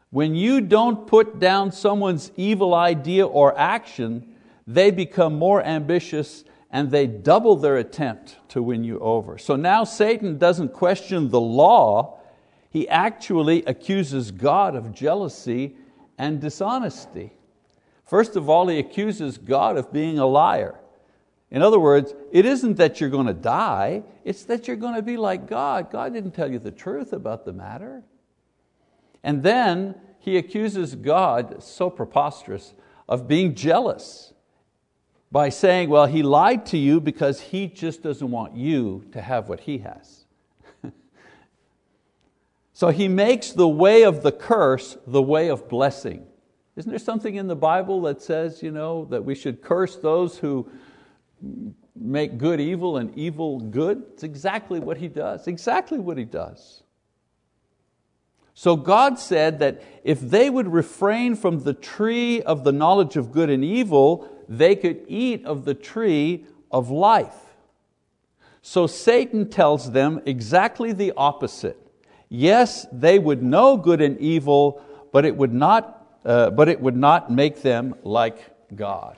When 0.10 0.36
you 0.36 0.62
don't 0.62 1.08
put 1.08 1.40
down 1.40 1.72
someone's 1.72 2.32
evil 2.36 2.74
idea 2.74 3.26
or 3.26 3.58
action, 3.58 4.36
they 4.66 4.92
become 4.92 5.38
more 5.38 5.64
ambitious 5.64 6.44
and 6.72 6.92
they 6.92 7.08
double 7.08 7.56
their 7.56 7.78
attempt 7.78 8.38
to 8.50 8.62
win 8.62 8.84
you 8.84 9.00
over. 9.00 9.38
So 9.38 9.56
now 9.56 9.84
Satan 9.84 10.38
doesn't 10.38 10.74
question 10.74 11.30
the 11.30 11.40
law, 11.40 12.20
he 12.70 12.88
actually 12.90 13.64
accuses 13.66 14.32
God 14.32 14.76
of 14.76 14.94
jealousy 14.94 15.76
and 16.18 16.42
dishonesty. 16.42 17.32
First 18.04 18.36
of 18.36 18.50
all, 18.50 18.68
he 18.68 18.80
accuses 18.80 19.38
God 19.38 19.78
of 19.78 19.92
being 19.92 20.20
a 20.20 20.26
liar. 20.26 20.76
In 21.52 21.62
other 21.62 21.80
words, 21.80 22.14
it 22.32 22.46
isn't 22.46 22.78
that 22.78 23.00
you're 23.00 23.10
going 23.10 23.28
to 23.28 23.34
die, 23.34 24.04
it's 24.24 24.44
that 24.46 24.68
you're 24.68 24.76
going 24.78 24.96
to 24.96 25.02
be 25.02 25.18
like 25.18 25.48
God. 25.48 25.92
God 25.92 26.14
didn't 26.14 26.32
tell 26.32 26.52
you 26.52 26.60
the 26.60 26.72
truth 26.72 27.14
about 27.14 27.46
the 27.46 27.54
matter. 27.54 28.04
And 29.24 29.44
then 29.44 29.96
he 30.20 30.38
accuses 30.38 30.96
God, 30.96 31.62
so 31.62 31.90
preposterous, 31.90 32.74
of 33.08 33.28
being 33.28 33.54
jealous 33.54 34.34
by 35.32 35.50
saying, 35.50 35.90
well, 35.90 36.06
he 36.06 36.24
lied 36.24 36.66
to 36.68 36.78
you 36.78 37.00
because 37.00 37.42
he 37.42 37.68
just 37.68 38.02
doesn't 38.02 38.32
want 38.32 38.56
you 38.56 39.06
to 39.12 39.22
have 39.22 39.50
what 39.50 39.60
he 39.62 39.80
has. 39.80 40.26
so 42.74 42.90
he 42.90 43.08
makes 43.08 43.52
the 43.52 43.68
way 43.68 44.04
of 44.04 44.24
the 44.24 44.32
curse 44.32 44.98
the 45.06 45.22
way 45.22 45.50
of 45.50 45.68
blessing. 45.70 46.26
Isn't 46.76 46.90
there 46.90 47.00
something 47.00 47.36
in 47.36 47.48
the 47.48 47.56
Bible 47.56 48.02
that 48.02 48.22
says 48.22 48.62
you 48.62 48.72
know, 48.72 49.06
that 49.06 49.24
we 49.24 49.36
should 49.36 49.62
curse 49.62 49.96
those 49.96 50.38
who, 50.38 50.70
make 51.96 52.38
good 52.38 52.60
evil 52.60 52.98
and 52.98 53.16
evil 53.18 53.60
good. 53.60 54.04
It's 54.14 54.24
exactly 54.24 54.80
what 54.80 54.98
he 54.98 55.08
does, 55.08 55.48
exactly 55.48 55.98
what 55.98 56.18
he 56.18 56.26
does. 56.26 56.84
So 58.54 58.78
God 58.78 59.20
said 59.20 59.60
that 59.60 59.82
if 60.04 60.20
they 60.22 60.50
would 60.50 60.72
refrain 60.72 61.36
from 61.36 61.64
the 61.64 61.74
tree 61.74 62.42
of 62.42 62.64
the 62.64 62.72
knowledge 62.72 63.18
of 63.18 63.32
good 63.32 63.50
and 63.50 63.64
evil, 63.64 64.30
they 64.48 64.76
could 64.76 65.04
eat 65.08 65.46
of 65.46 65.66
the 65.66 65.74
tree 65.74 66.46
of 66.72 66.90
life. 66.90 67.36
So 68.62 68.88
Satan 68.88 69.50
tells 69.50 69.92
them 69.92 70.22
exactly 70.26 70.94
the 70.94 71.14
opposite. 71.18 71.78
Yes, 72.30 72.88
they 72.92 73.20
would 73.20 73.44
know 73.44 73.78
good 73.78 74.02
and 74.02 74.18
evil, 74.20 74.82
but 75.12 75.26
it 75.26 75.36
would 75.36 75.54
not, 75.54 76.20
uh, 76.26 76.50
but 76.50 76.70
it 76.70 76.80
would 76.80 76.96
not 76.96 77.30
make 77.30 77.62
them 77.62 77.94
like 78.04 78.40
God. 78.76 79.18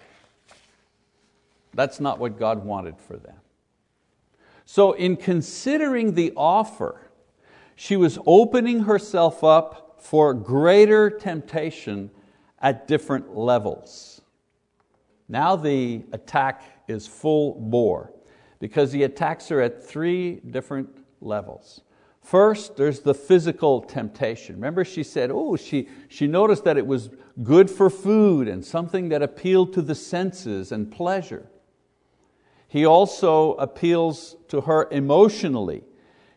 That's 1.77 1.99
not 1.99 2.17
what 2.17 2.39
God 2.39 2.65
wanted 2.65 2.97
for 2.97 3.17
them. 3.17 3.35
So, 4.65 4.93
in 4.93 5.15
considering 5.15 6.15
the 6.15 6.33
offer, 6.35 6.99
she 7.75 7.95
was 7.95 8.17
opening 8.25 8.81
herself 8.81 9.43
up 9.43 9.99
for 9.99 10.33
greater 10.33 11.11
temptation 11.11 12.09
at 12.59 12.87
different 12.87 13.37
levels. 13.37 14.21
Now 15.29 15.55
the 15.55 16.03
attack 16.13 16.63
is 16.87 17.05
full 17.05 17.53
bore 17.53 18.11
because 18.59 18.91
he 18.91 19.03
attacks 19.03 19.47
her 19.49 19.61
at 19.61 19.85
three 19.85 20.41
different 20.49 20.89
levels. 21.21 21.81
First, 22.23 22.75
there's 22.75 23.01
the 23.01 23.13
physical 23.13 23.81
temptation. 23.81 24.55
Remember, 24.55 24.83
she 24.83 25.03
said, 25.03 25.29
oh, 25.31 25.55
she, 25.55 25.87
she 26.09 26.25
noticed 26.25 26.63
that 26.63 26.75
it 26.75 26.87
was 26.87 27.11
good 27.43 27.69
for 27.69 27.91
food 27.91 28.47
and 28.47 28.65
something 28.65 29.09
that 29.09 29.21
appealed 29.21 29.73
to 29.73 29.83
the 29.83 29.95
senses 29.95 30.71
and 30.71 30.91
pleasure. 30.91 31.47
He 32.67 32.85
also 32.85 33.53
appeals 33.53 34.35
to 34.49 34.61
her 34.61 34.87
emotionally. 34.91 35.83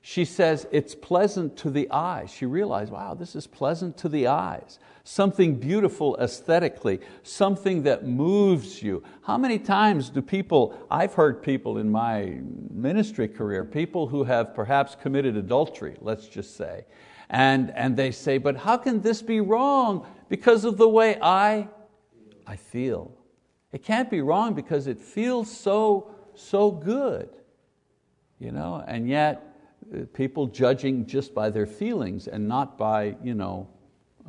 She 0.02 0.24
says, 0.24 0.66
It's 0.70 0.94
pleasant 0.94 1.56
to 1.58 1.70
the 1.70 1.90
eyes. 1.90 2.30
She 2.30 2.46
realized, 2.46 2.92
wow, 2.92 3.14
this 3.14 3.34
is 3.34 3.46
pleasant 3.46 3.98
to 3.98 4.08
the 4.08 4.28
eyes. 4.28 4.78
Something 5.02 5.56
beautiful 5.56 6.16
aesthetically, 6.18 7.00
something 7.22 7.82
that 7.82 8.06
moves 8.06 8.82
you. 8.82 9.02
How 9.22 9.36
many 9.36 9.58
times 9.58 10.08
do 10.08 10.22
people, 10.22 10.78
I've 10.90 11.14
heard 11.14 11.42
people 11.42 11.78
in 11.78 11.90
my 11.90 12.38
ministry 12.70 13.28
career, 13.28 13.64
people 13.64 14.06
who 14.06 14.24
have 14.24 14.54
perhaps 14.54 14.94
committed 14.94 15.36
adultery, 15.36 15.96
let's 16.00 16.28
just 16.28 16.56
say, 16.56 16.84
and, 17.28 17.72
and 17.74 17.96
they 17.96 18.10
say, 18.10 18.38
But 18.38 18.56
how 18.56 18.76
can 18.76 19.00
this 19.00 19.20
be 19.20 19.40
wrong? 19.40 20.06
Because 20.28 20.64
of 20.64 20.76
the 20.76 20.88
way 20.88 21.18
I, 21.20 21.68
I 22.46 22.56
feel. 22.56 23.16
It 23.72 23.84
can't 23.84 24.10
be 24.10 24.20
wrong 24.20 24.54
because 24.54 24.86
it 24.86 25.00
feels 25.00 25.50
so 25.50 26.14
so 26.40 26.70
good. 26.70 27.28
You 28.38 28.52
know? 28.52 28.82
And 28.86 29.08
yet, 29.08 29.46
uh, 29.94 30.04
people 30.12 30.46
judging 30.46 31.06
just 31.06 31.34
by 31.34 31.50
their 31.50 31.66
feelings 31.66 32.28
and 32.28 32.46
not 32.46 32.78
by, 32.78 33.16
you 33.22 33.34
know, 33.34 33.68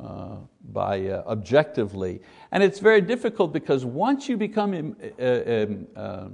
uh, 0.02 0.36
by 0.72 1.06
uh, 1.06 1.22
objectively. 1.26 2.20
And 2.50 2.62
it's 2.62 2.78
very 2.78 3.00
difficult 3.00 3.52
because 3.52 3.84
once 3.84 4.28
you 4.28 4.36
become 4.36 4.96
uh, 5.20 5.24
um, 5.24 5.86
uh, 5.94 6.28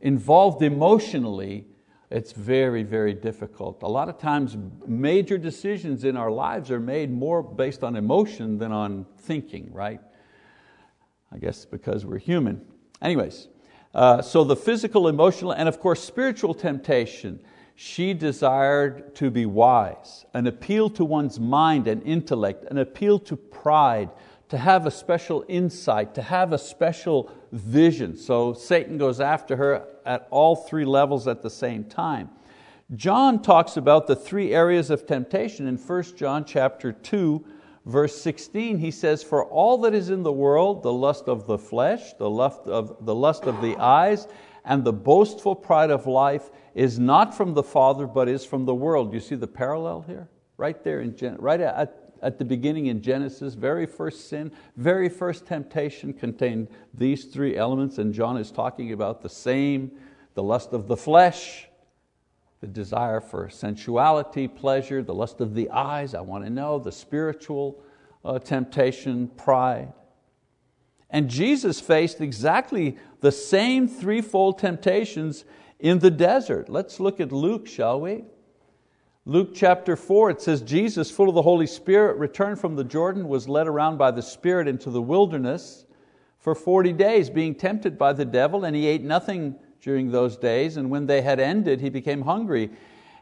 involved 0.00 0.62
emotionally, 0.62 1.66
it's 2.10 2.32
very, 2.32 2.82
very 2.82 3.14
difficult. 3.14 3.82
A 3.82 3.88
lot 3.88 4.08
of 4.08 4.18
times 4.18 4.56
major 4.86 5.38
decisions 5.38 6.04
in 6.04 6.16
our 6.16 6.30
lives 6.30 6.70
are 6.70 6.80
made 6.80 7.10
more 7.10 7.42
based 7.42 7.84
on 7.84 7.96
emotion 7.96 8.58
than 8.58 8.72
on 8.72 9.06
thinking, 9.18 9.72
right? 9.72 10.00
I 11.30 11.38
guess 11.38 11.66
because 11.66 12.06
we're 12.06 12.18
human. 12.18 12.62
Anyways, 13.02 13.48
uh, 13.98 14.22
so 14.22 14.44
the 14.44 14.54
physical, 14.54 15.08
emotional, 15.08 15.50
and 15.50 15.68
of 15.68 15.80
course 15.80 16.00
spiritual 16.00 16.54
temptation. 16.54 17.40
She 17.74 18.14
desired 18.14 19.16
to 19.16 19.28
be 19.28 19.44
wise, 19.44 20.24
an 20.34 20.46
appeal 20.46 20.88
to 20.90 21.04
one's 21.04 21.40
mind 21.40 21.88
and 21.88 22.00
intellect, 22.04 22.64
an 22.70 22.78
appeal 22.78 23.18
to 23.18 23.34
pride, 23.36 24.10
to 24.50 24.56
have 24.56 24.86
a 24.86 24.92
special 24.92 25.44
insight, 25.48 26.14
to 26.14 26.22
have 26.22 26.52
a 26.52 26.58
special 26.58 27.32
vision. 27.50 28.16
So 28.16 28.52
Satan 28.52 28.98
goes 28.98 29.18
after 29.18 29.56
her 29.56 29.88
at 30.06 30.28
all 30.30 30.54
three 30.54 30.84
levels 30.84 31.26
at 31.26 31.42
the 31.42 31.50
same 31.50 31.82
time. 31.82 32.30
John 32.94 33.42
talks 33.42 33.76
about 33.76 34.06
the 34.06 34.14
three 34.14 34.54
areas 34.54 34.90
of 34.90 35.08
temptation 35.08 35.66
in 35.66 35.76
1 35.76 36.16
John 36.16 36.44
chapter 36.44 36.92
2, 36.92 37.44
verse 37.88 38.20
16, 38.20 38.78
he 38.78 38.90
says, 38.90 39.22
For 39.22 39.44
all 39.44 39.78
that 39.78 39.94
is 39.94 40.10
in 40.10 40.22
the 40.22 40.32
world, 40.32 40.82
the 40.82 40.92
lust 40.92 41.26
of 41.26 41.46
the 41.46 41.58
flesh, 41.58 42.12
the 42.18 42.28
lust 42.28 42.60
of 42.66 43.04
the, 43.04 43.14
lust 43.14 43.44
of 43.44 43.60
the 43.62 43.76
eyes, 43.76 44.28
and 44.64 44.84
the 44.84 44.92
boastful 44.92 45.54
pride 45.54 45.90
of 45.90 46.06
life 46.06 46.50
is 46.74 46.98
not 46.98 47.34
from 47.34 47.54
the 47.54 47.62
Father, 47.62 48.06
but 48.06 48.28
is 48.28 48.44
from 48.44 48.66
the 48.66 48.74
world. 48.74 49.12
You 49.14 49.20
see 49.20 49.34
the 49.34 49.46
parallel 49.46 50.02
here? 50.02 50.28
Right 50.58 50.84
there, 50.84 51.00
in 51.00 51.16
Gen- 51.16 51.38
right 51.38 51.60
at, 51.60 52.12
at 52.20 52.38
the 52.38 52.44
beginning 52.44 52.86
in 52.86 53.00
Genesis, 53.00 53.54
very 53.54 53.86
first 53.86 54.28
sin, 54.28 54.52
very 54.76 55.08
first 55.08 55.46
temptation 55.46 56.12
contained 56.12 56.68
these 56.92 57.24
three 57.24 57.56
elements, 57.56 57.98
and 57.98 58.12
John 58.12 58.36
is 58.36 58.50
talking 58.50 58.92
about 58.92 59.22
the 59.22 59.30
same, 59.30 59.92
the 60.34 60.42
lust 60.42 60.72
of 60.72 60.88
the 60.88 60.96
flesh, 60.96 61.67
the 62.60 62.66
desire 62.66 63.20
for 63.20 63.48
sensuality, 63.48 64.48
pleasure, 64.48 65.02
the 65.02 65.14
lust 65.14 65.40
of 65.40 65.54
the 65.54 65.70
eyes, 65.70 66.14
I 66.14 66.20
want 66.20 66.44
to 66.44 66.50
know, 66.50 66.78
the 66.78 66.92
spiritual 66.92 67.80
uh, 68.24 68.38
temptation, 68.38 69.28
pride. 69.28 69.92
And 71.10 71.30
Jesus 71.30 71.80
faced 71.80 72.20
exactly 72.20 72.98
the 73.20 73.32
same 73.32 73.88
threefold 73.88 74.58
temptations 74.58 75.44
in 75.78 76.00
the 76.00 76.10
desert. 76.10 76.68
Let's 76.68 77.00
look 77.00 77.20
at 77.20 77.32
Luke, 77.32 77.66
shall 77.66 78.00
we? 78.00 78.24
Luke 79.24 79.50
chapter 79.54 79.94
4, 79.94 80.30
it 80.30 80.40
says, 80.40 80.62
Jesus, 80.62 81.10
full 81.10 81.28
of 81.28 81.34
the 81.34 81.42
Holy 81.42 81.66
Spirit, 81.66 82.16
returned 82.16 82.58
from 82.58 82.76
the 82.76 82.84
Jordan, 82.84 83.28
was 83.28 83.48
led 83.48 83.66
around 83.66 83.98
by 83.98 84.10
the 84.10 84.22
Spirit 84.22 84.66
into 84.66 84.90
the 84.90 85.02
wilderness 85.02 85.84
for 86.38 86.54
40 86.54 86.94
days, 86.94 87.28
being 87.28 87.54
tempted 87.54 87.98
by 87.98 88.12
the 88.12 88.24
devil, 88.24 88.64
and 88.64 88.74
he 88.74 88.86
ate 88.86 89.02
nothing 89.02 89.56
during 89.80 90.10
those 90.10 90.36
days, 90.36 90.76
and 90.76 90.90
when 90.90 91.06
they 91.06 91.22
had 91.22 91.40
ended, 91.40 91.80
he 91.80 91.90
became 91.90 92.22
hungry. 92.22 92.70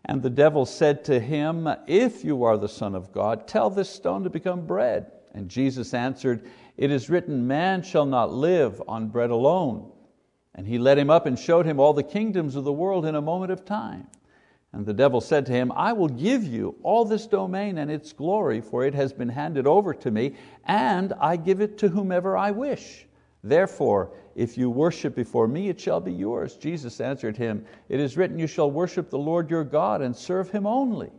And 0.04 0.22
the 0.22 0.30
devil 0.30 0.64
said 0.66 1.04
to 1.04 1.18
him, 1.18 1.68
If 1.86 2.24
you 2.24 2.44
are 2.44 2.56
the 2.56 2.68
Son 2.68 2.94
of 2.94 3.12
God, 3.12 3.48
tell 3.48 3.70
this 3.70 3.90
stone 3.90 4.22
to 4.24 4.30
become 4.30 4.66
bread. 4.66 5.10
And 5.34 5.48
Jesus 5.48 5.92
answered, 5.92 6.48
It 6.76 6.90
is 6.90 7.10
written, 7.10 7.46
Man 7.46 7.82
shall 7.82 8.06
not 8.06 8.32
live 8.32 8.80
on 8.86 9.08
bread 9.08 9.30
alone. 9.30 9.90
And 10.54 10.66
he 10.66 10.78
led 10.78 10.96
him 10.96 11.10
up 11.10 11.26
and 11.26 11.38
showed 11.38 11.66
him 11.66 11.78
all 11.78 11.92
the 11.92 12.02
kingdoms 12.02 12.56
of 12.56 12.64
the 12.64 12.72
world 12.72 13.04
in 13.04 13.14
a 13.14 13.20
moment 13.20 13.52
of 13.52 13.64
time. 13.64 14.06
And 14.72 14.86
the 14.86 14.94
devil 14.94 15.20
said 15.20 15.46
to 15.46 15.52
him, 15.52 15.72
I 15.72 15.92
will 15.92 16.08
give 16.08 16.44
you 16.44 16.76
all 16.82 17.04
this 17.04 17.26
domain 17.26 17.78
and 17.78 17.90
its 17.90 18.12
glory, 18.12 18.60
for 18.60 18.84
it 18.84 18.94
has 18.94 19.12
been 19.12 19.28
handed 19.28 19.66
over 19.66 19.94
to 19.94 20.10
me, 20.10 20.36
and 20.64 21.12
I 21.20 21.36
give 21.36 21.60
it 21.60 21.78
to 21.78 21.88
whomever 21.88 22.36
I 22.36 22.50
wish. 22.50 23.06
Therefore, 23.42 24.12
if 24.34 24.58
you 24.58 24.68
worship 24.70 25.14
before 25.14 25.48
me, 25.48 25.68
it 25.68 25.80
shall 25.80 26.00
be 26.00 26.12
yours. 26.12 26.56
Jesus 26.56 27.00
answered 27.00 27.36
him, 27.36 27.64
It 27.88 28.00
is 28.00 28.16
written, 28.16 28.38
You 28.38 28.46
shall 28.46 28.70
worship 28.70 29.10
the 29.10 29.18
Lord 29.18 29.50
your 29.50 29.64
God 29.64 30.02
and 30.02 30.14
serve 30.14 30.50
Him 30.50 30.66
only. 30.66 31.10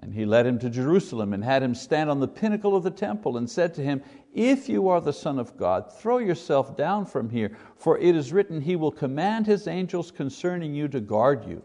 And 0.00 0.12
he 0.12 0.26
led 0.26 0.46
him 0.46 0.58
to 0.58 0.68
Jerusalem 0.68 1.32
and 1.32 1.42
had 1.42 1.62
him 1.62 1.74
stand 1.74 2.10
on 2.10 2.20
the 2.20 2.28
pinnacle 2.28 2.76
of 2.76 2.82
the 2.82 2.90
temple 2.90 3.38
and 3.38 3.48
said 3.48 3.72
to 3.74 3.82
him, 3.82 4.02
If 4.34 4.68
you 4.68 4.88
are 4.88 5.00
the 5.00 5.12
Son 5.12 5.38
of 5.38 5.56
God, 5.56 5.90
throw 5.90 6.18
yourself 6.18 6.76
down 6.76 7.06
from 7.06 7.30
here, 7.30 7.56
for 7.76 7.96
it 7.98 8.14
is 8.14 8.32
written, 8.32 8.60
He 8.60 8.76
will 8.76 8.92
command 8.92 9.46
His 9.46 9.66
angels 9.66 10.10
concerning 10.10 10.74
you 10.74 10.86
to 10.88 11.00
guard 11.00 11.46
you, 11.46 11.62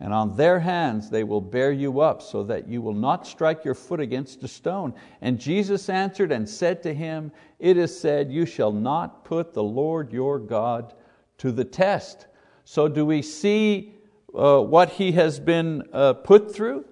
and 0.00 0.14
on 0.14 0.36
their 0.36 0.60
hands 0.60 1.10
they 1.10 1.24
will 1.24 1.40
bear 1.40 1.72
you 1.72 2.00
up, 2.00 2.22
so 2.22 2.44
that 2.44 2.68
you 2.68 2.80
will 2.80 2.94
not 2.94 3.26
strike 3.26 3.64
your 3.64 3.74
foot 3.74 4.00
against 4.00 4.44
a 4.44 4.48
stone. 4.48 4.94
And 5.20 5.40
Jesus 5.40 5.88
answered 5.88 6.30
and 6.30 6.48
said 6.48 6.82
to 6.84 6.94
him, 6.94 7.32
It 7.58 7.76
is 7.76 7.98
said, 7.98 8.30
You 8.30 8.46
shall 8.46 8.72
not 8.72 9.24
put 9.24 9.54
the 9.54 9.62
Lord 9.62 10.12
your 10.12 10.38
God 10.38 10.94
to 11.38 11.50
the 11.50 11.64
test. 11.64 12.26
So, 12.64 12.86
do 12.86 13.04
we 13.04 13.22
see 13.22 13.94
uh, 14.34 14.60
what 14.60 14.90
he 14.90 15.12
has 15.12 15.40
been 15.40 15.88
uh, 15.92 16.12
put 16.12 16.54
through? 16.54 16.84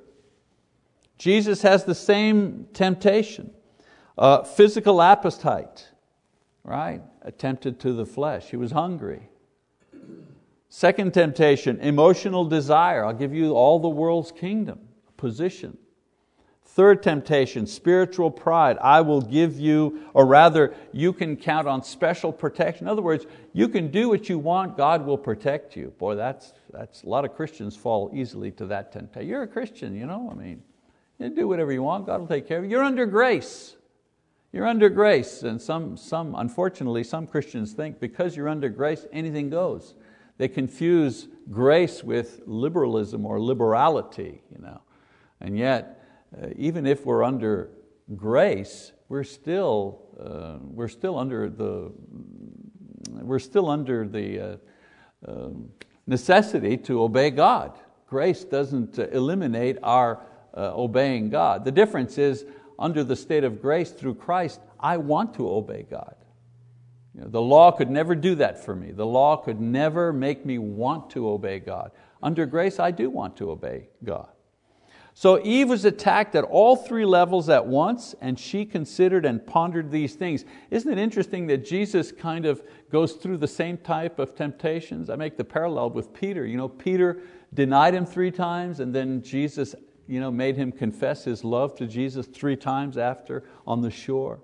Jesus 1.18 1.62
has 1.62 1.84
the 1.84 1.94
same 1.94 2.66
temptation. 2.72 3.50
Uh, 4.18 4.42
physical 4.42 5.02
appetite, 5.02 5.88
right? 6.64 7.02
Attempted 7.22 7.78
to 7.80 7.92
the 7.92 8.06
flesh. 8.06 8.50
He 8.50 8.56
was 8.56 8.72
hungry. 8.72 9.28
Second 10.68 11.14
temptation, 11.14 11.80
emotional 11.80 12.44
desire. 12.44 13.04
I'll 13.04 13.12
give 13.12 13.34
you 13.34 13.52
all 13.52 13.78
the 13.78 13.88
world's 13.88 14.32
kingdom, 14.32 14.80
position. 15.16 15.78
Third 16.76 17.02
temptation, 17.02 17.66
spiritual 17.66 18.30
pride. 18.30 18.76
I 18.82 19.00
will 19.00 19.22
give 19.22 19.58
you, 19.58 20.10
or 20.12 20.26
rather, 20.26 20.74
you 20.92 21.14
can 21.14 21.36
count 21.36 21.66
on 21.66 21.82
special 21.82 22.32
protection. 22.32 22.86
In 22.86 22.90
other 22.90 23.00
words, 23.00 23.24
you 23.54 23.68
can 23.68 23.90
do 23.90 24.10
what 24.10 24.28
you 24.28 24.38
want, 24.38 24.76
God 24.76 25.06
will 25.06 25.16
protect 25.16 25.74
you. 25.74 25.94
Boy, 25.96 26.16
that's, 26.16 26.52
that's 26.70 27.02
a 27.02 27.08
lot 27.08 27.24
of 27.24 27.34
Christians 27.34 27.76
fall 27.76 28.10
easily 28.12 28.50
to 28.52 28.66
that 28.66 28.92
temptation. 28.92 29.26
You're 29.26 29.44
a 29.44 29.48
Christian, 29.48 29.96
you 29.96 30.04
know, 30.04 30.28
I 30.30 30.34
mean, 30.34 30.62
you 31.18 31.30
do 31.30 31.48
whatever 31.48 31.72
you 31.72 31.82
want, 31.82 32.04
God 32.04 32.20
will 32.20 32.26
take 32.26 32.46
care 32.46 32.58
of 32.58 32.64
you. 32.64 32.70
You're 32.70 32.84
under 32.84 33.06
grace. 33.06 33.76
You're 34.52 34.66
under 34.66 34.90
grace. 34.90 35.44
And 35.44 35.60
some, 35.62 35.96
some, 35.96 36.34
unfortunately, 36.34 37.04
some 37.04 37.26
Christians 37.26 37.72
think 37.72 38.00
because 38.00 38.36
you're 38.36 38.50
under 38.50 38.68
grace, 38.68 39.06
anything 39.12 39.48
goes. 39.48 39.94
They 40.38 40.48
confuse 40.48 41.28
grace 41.50 42.04
with 42.04 42.42
liberalism 42.46 43.24
or 43.24 43.40
liberality. 43.40 44.42
You 44.52 44.62
know. 44.62 44.80
And 45.40 45.58
yet, 45.58 46.04
uh, 46.40 46.48
even 46.56 46.86
if 46.86 47.06
we're 47.06 47.22
under 47.22 47.70
grace, 48.14 48.92
we're 49.08 49.24
still, 49.24 50.02
uh, 50.20 50.58
we're 50.62 50.88
still 50.88 51.18
under 51.18 51.48
the, 51.48 51.92
we're 53.10 53.38
still 53.38 53.68
under 53.68 54.06
the 54.06 54.40
uh, 54.40 54.56
um, 55.26 55.70
necessity 56.06 56.76
to 56.76 57.02
obey 57.02 57.30
God. 57.30 57.78
Grace 58.08 58.44
doesn't 58.44 58.98
uh, 58.98 59.08
eliminate 59.08 59.78
our 59.82 60.20
uh, 60.56 60.72
obeying 60.74 61.30
God. 61.30 61.64
The 61.64 61.72
difference 61.72 62.18
is, 62.18 62.44
under 62.78 63.02
the 63.02 63.16
state 63.16 63.42
of 63.42 63.62
grace 63.62 63.90
through 63.90 64.14
Christ, 64.16 64.60
I 64.78 64.98
want 64.98 65.34
to 65.34 65.48
obey 65.48 65.86
God. 65.90 66.14
You 67.16 67.22
know, 67.22 67.28
the 67.28 67.40
law 67.40 67.72
could 67.72 67.90
never 67.90 68.14
do 68.14 68.34
that 68.34 68.62
for 68.62 68.76
me. 68.76 68.92
The 68.92 69.06
law 69.06 69.36
could 69.38 69.58
never 69.58 70.12
make 70.12 70.44
me 70.44 70.58
want 70.58 71.08
to 71.10 71.28
obey 71.30 71.60
God. 71.60 71.92
Under 72.22 72.44
grace, 72.44 72.78
I 72.78 72.90
do 72.90 73.08
want 73.08 73.38
to 73.38 73.50
obey 73.50 73.88
God. 74.04 74.28
So 75.14 75.42
Eve 75.42 75.70
was 75.70 75.86
attacked 75.86 76.34
at 76.34 76.44
all 76.44 76.76
three 76.76 77.06
levels 77.06 77.48
at 77.48 77.66
once, 77.66 78.14
and 78.20 78.38
she 78.38 78.66
considered 78.66 79.24
and 79.24 79.44
pondered 79.46 79.90
these 79.90 80.14
things. 80.14 80.44
Isn't 80.70 80.92
it 80.92 80.98
interesting 80.98 81.46
that 81.46 81.64
Jesus 81.64 82.12
kind 82.12 82.44
of 82.44 82.62
goes 82.92 83.14
through 83.14 83.38
the 83.38 83.48
same 83.48 83.78
type 83.78 84.18
of 84.18 84.34
temptations? 84.34 85.08
I 85.08 85.16
make 85.16 85.38
the 85.38 85.44
parallel 85.44 85.88
with 85.90 86.12
Peter. 86.12 86.44
You 86.44 86.58
know, 86.58 86.68
Peter 86.68 87.22
denied 87.54 87.94
him 87.94 88.04
three 88.04 88.30
times, 88.30 88.80
and 88.80 88.94
then 88.94 89.22
Jesus 89.22 89.74
you 90.06 90.20
know, 90.20 90.30
made 90.30 90.56
him 90.56 90.70
confess 90.70 91.24
his 91.24 91.44
love 91.44 91.74
to 91.76 91.86
Jesus 91.86 92.26
three 92.26 92.56
times 92.56 92.98
after 92.98 93.44
on 93.66 93.80
the 93.80 93.90
shore. 93.90 94.40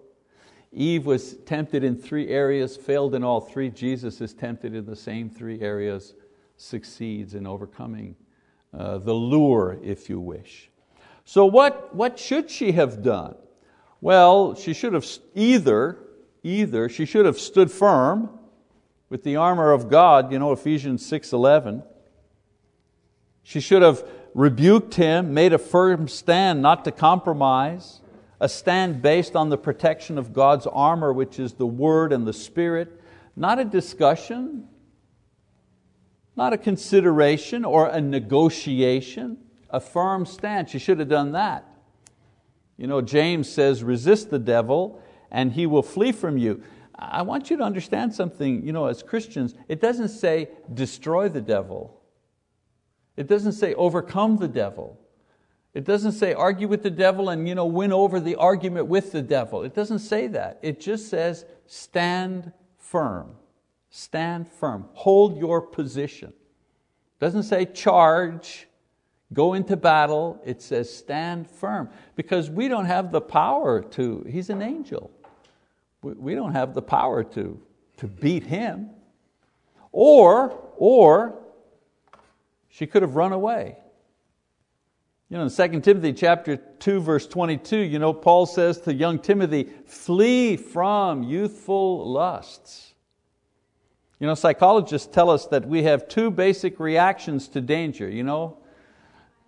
Eve 0.72 1.04
was 1.04 1.34
tempted 1.44 1.84
in 1.84 1.96
three 1.96 2.28
areas, 2.28 2.76
failed 2.76 3.14
in 3.14 3.22
all 3.22 3.40
three. 3.40 3.68
Jesus 3.68 4.20
is 4.20 4.32
tempted 4.32 4.74
in 4.74 4.86
the 4.86 4.96
same 4.96 5.28
three 5.28 5.60
areas, 5.60 6.14
succeeds 6.56 7.34
in 7.34 7.46
overcoming 7.46 8.16
uh, 8.72 8.98
the 8.98 9.12
lure, 9.12 9.78
if 9.82 10.08
you 10.08 10.18
wish. 10.18 10.70
So, 11.24 11.44
what, 11.44 11.94
what 11.94 12.18
should 12.18 12.50
she 12.50 12.72
have 12.72 13.02
done? 13.02 13.34
Well, 14.00 14.54
she 14.54 14.72
should 14.72 14.94
have 14.94 15.06
either, 15.34 15.98
either 16.42 16.88
she 16.88 17.04
should 17.04 17.26
have 17.26 17.38
stood 17.38 17.70
firm 17.70 18.30
with 19.10 19.24
the 19.24 19.36
armor 19.36 19.72
of 19.72 19.90
God, 19.90 20.32
you 20.32 20.38
know, 20.38 20.52
Ephesians 20.52 21.08
6:11. 21.08 21.84
She 23.42 23.60
should 23.60 23.82
have 23.82 24.02
rebuked 24.34 24.94
him, 24.94 25.34
made 25.34 25.52
a 25.52 25.58
firm 25.58 26.08
stand 26.08 26.62
not 26.62 26.84
to 26.86 26.92
compromise, 26.92 28.00
a 28.42 28.48
stand 28.48 29.00
based 29.00 29.36
on 29.36 29.50
the 29.50 29.56
protection 29.56 30.18
of 30.18 30.32
God's 30.32 30.66
armor, 30.66 31.12
which 31.12 31.38
is 31.38 31.52
the 31.52 31.66
Word 31.66 32.12
and 32.12 32.26
the 32.26 32.32
Spirit, 32.32 33.00
not 33.36 33.60
a 33.60 33.64
discussion, 33.64 34.66
not 36.34 36.52
a 36.52 36.58
consideration 36.58 37.64
or 37.64 37.86
a 37.86 38.00
negotiation, 38.00 39.38
a 39.70 39.78
firm 39.78 40.26
stand. 40.26 40.68
She 40.68 40.80
should 40.80 40.98
have 40.98 41.08
done 41.08 41.30
that. 41.32 41.68
You 42.76 42.88
know, 42.88 43.00
James 43.00 43.48
says, 43.48 43.84
resist 43.84 44.30
the 44.30 44.40
devil 44.40 45.00
and 45.30 45.52
he 45.52 45.64
will 45.64 45.84
flee 45.84 46.10
from 46.10 46.36
you. 46.36 46.64
I 46.98 47.22
want 47.22 47.48
you 47.48 47.56
to 47.58 47.62
understand 47.62 48.12
something, 48.12 48.66
you 48.66 48.72
know, 48.72 48.86
as 48.86 49.04
Christians, 49.04 49.54
it 49.68 49.80
doesn't 49.80 50.08
say 50.08 50.48
destroy 50.74 51.28
the 51.28 51.40
devil. 51.40 52.02
It 53.16 53.28
doesn't 53.28 53.52
say 53.52 53.72
overcome 53.74 54.38
the 54.38 54.48
devil. 54.48 54.98
It 55.74 55.84
doesn't 55.84 56.12
say 56.12 56.34
argue 56.34 56.68
with 56.68 56.82
the 56.82 56.90
devil 56.90 57.30
and 57.30 57.48
you 57.48 57.54
know, 57.54 57.66
win 57.66 57.92
over 57.92 58.20
the 58.20 58.36
argument 58.36 58.86
with 58.86 59.12
the 59.12 59.22
devil. 59.22 59.62
It 59.62 59.74
doesn't 59.74 60.00
say 60.00 60.26
that. 60.28 60.58
It 60.62 60.80
just 60.80 61.08
says 61.08 61.46
stand 61.66 62.52
firm. 62.76 63.36
Stand 63.88 64.48
firm. 64.48 64.86
Hold 64.92 65.38
your 65.38 65.62
position. 65.62 66.28
It 66.28 67.24
doesn't 67.24 67.44
say 67.44 67.64
charge, 67.64 68.68
go 69.32 69.54
into 69.54 69.76
battle. 69.76 70.40
It 70.44 70.60
says 70.60 70.94
stand 70.94 71.48
firm. 71.48 71.88
Because 72.16 72.50
we 72.50 72.68
don't 72.68 72.86
have 72.86 73.10
the 73.10 73.20
power 73.20 73.82
to, 73.82 74.26
he's 74.28 74.50
an 74.50 74.60
angel. 74.60 75.10
We 76.02 76.34
don't 76.34 76.52
have 76.52 76.74
the 76.74 76.82
power 76.82 77.24
to, 77.24 77.60
to 77.98 78.06
beat 78.06 78.44
him. 78.44 78.90
Or, 79.90 80.58
or 80.76 81.38
she 82.68 82.86
could 82.86 83.02
have 83.02 83.14
run 83.14 83.32
away. 83.32 83.76
You 85.32 85.38
know, 85.38 85.44
in 85.44 85.50
2 85.50 85.80
Timothy 85.80 86.12
chapter 86.12 86.58
2, 86.58 87.00
verse 87.00 87.26
22, 87.26 87.78
you 87.78 87.98
know, 87.98 88.12
Paul 88.12 88.44
says 88.44 88.78
to 88.82 88.92
young 88.92 89.18
Timothy, 89.18 89.66
flee 89.86 90.58
from 90.58 91.22
youthful 91.22 92.06
lusts. 92.12 92.92
You 94.20 94.26
know, 94.26 94.34
psychologists 94.34 95.08
tell 95.10 95.30
us 95.30 95.46
that 95.46 95.66
we 95.66 95.84
have 95.84 96.06
two 96.06 96.30
basic 96.30 96.78
reactions 96.78 97.48
to 97.48 97.62
danger, 97.62 98.10
you 98.10 98.24
know, 98.24 98.58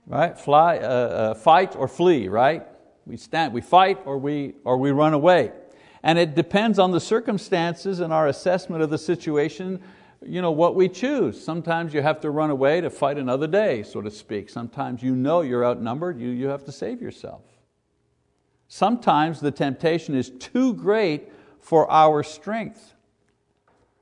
right? 0.07 0.39
Fly, 0.39 0.79
uh, 0.79 0.81
uh, 0.81 1.35
fight 1.35 1.77
or 1.77 1.87
flee, 1.87 2.29
right? 2.29 2.67
We, 3.05 3.19
stand, 3.19 3.53
we 3.53 3.61
fight 3.61 3.99
or 4.07 4.17
we, 4.17 4.55
or 4.65 4.79
we 4.79 4.91
run 4.91 5.13
away. 5.13 5.53
And 6.03 6.19
it 6.19 6.35
depends 6.35 6.79
on 6.79 6.93
the 6.93 7.01
circumstances 7.01 8.01
and 8.01 8.11
our 8.11 8.29
assessment 8.29 8.83
of 8.83 8.89
the 8.89 8.97
situation 8.97 9.83
you 10.27 10.43
know, 10.43 10.51
what 10.51 10.75
we 10.75 10.89
choose. 10.89 11.43
Sometimes 11.43 11.95
you 11.95 12.03
have 12.03 12.21
to 12.21 12.31
run 12.31 12.51
away 12.51 12.81
to 12.81 12.91
fight 12.91 13.19
another 13.19 13.47
day, 13.47 13.83
so 13.83 14.01
to 14.01 14.11
speak. 14.11 14.49
Sometimes 14.49 15.03
you 15.03 15.15
know 15.15 15.41
you're 15.41 15.65
outnumbered, 15.65 16.19
you, 16.19 16.29
you 16.29 16.49
have 16.49 16.65
to 16.65 16.73
save 16.73 17.01
yourself. 17.01 17.43
Sometimes 18.69 19.41
the 19.41 19.51
temptation 19.51 20.15
is 20.15 20.31
too 20.31 20.75
great 20.75 21.31
for 21.61 21.91
our 21.91 22.23
strength. 22.23 22.95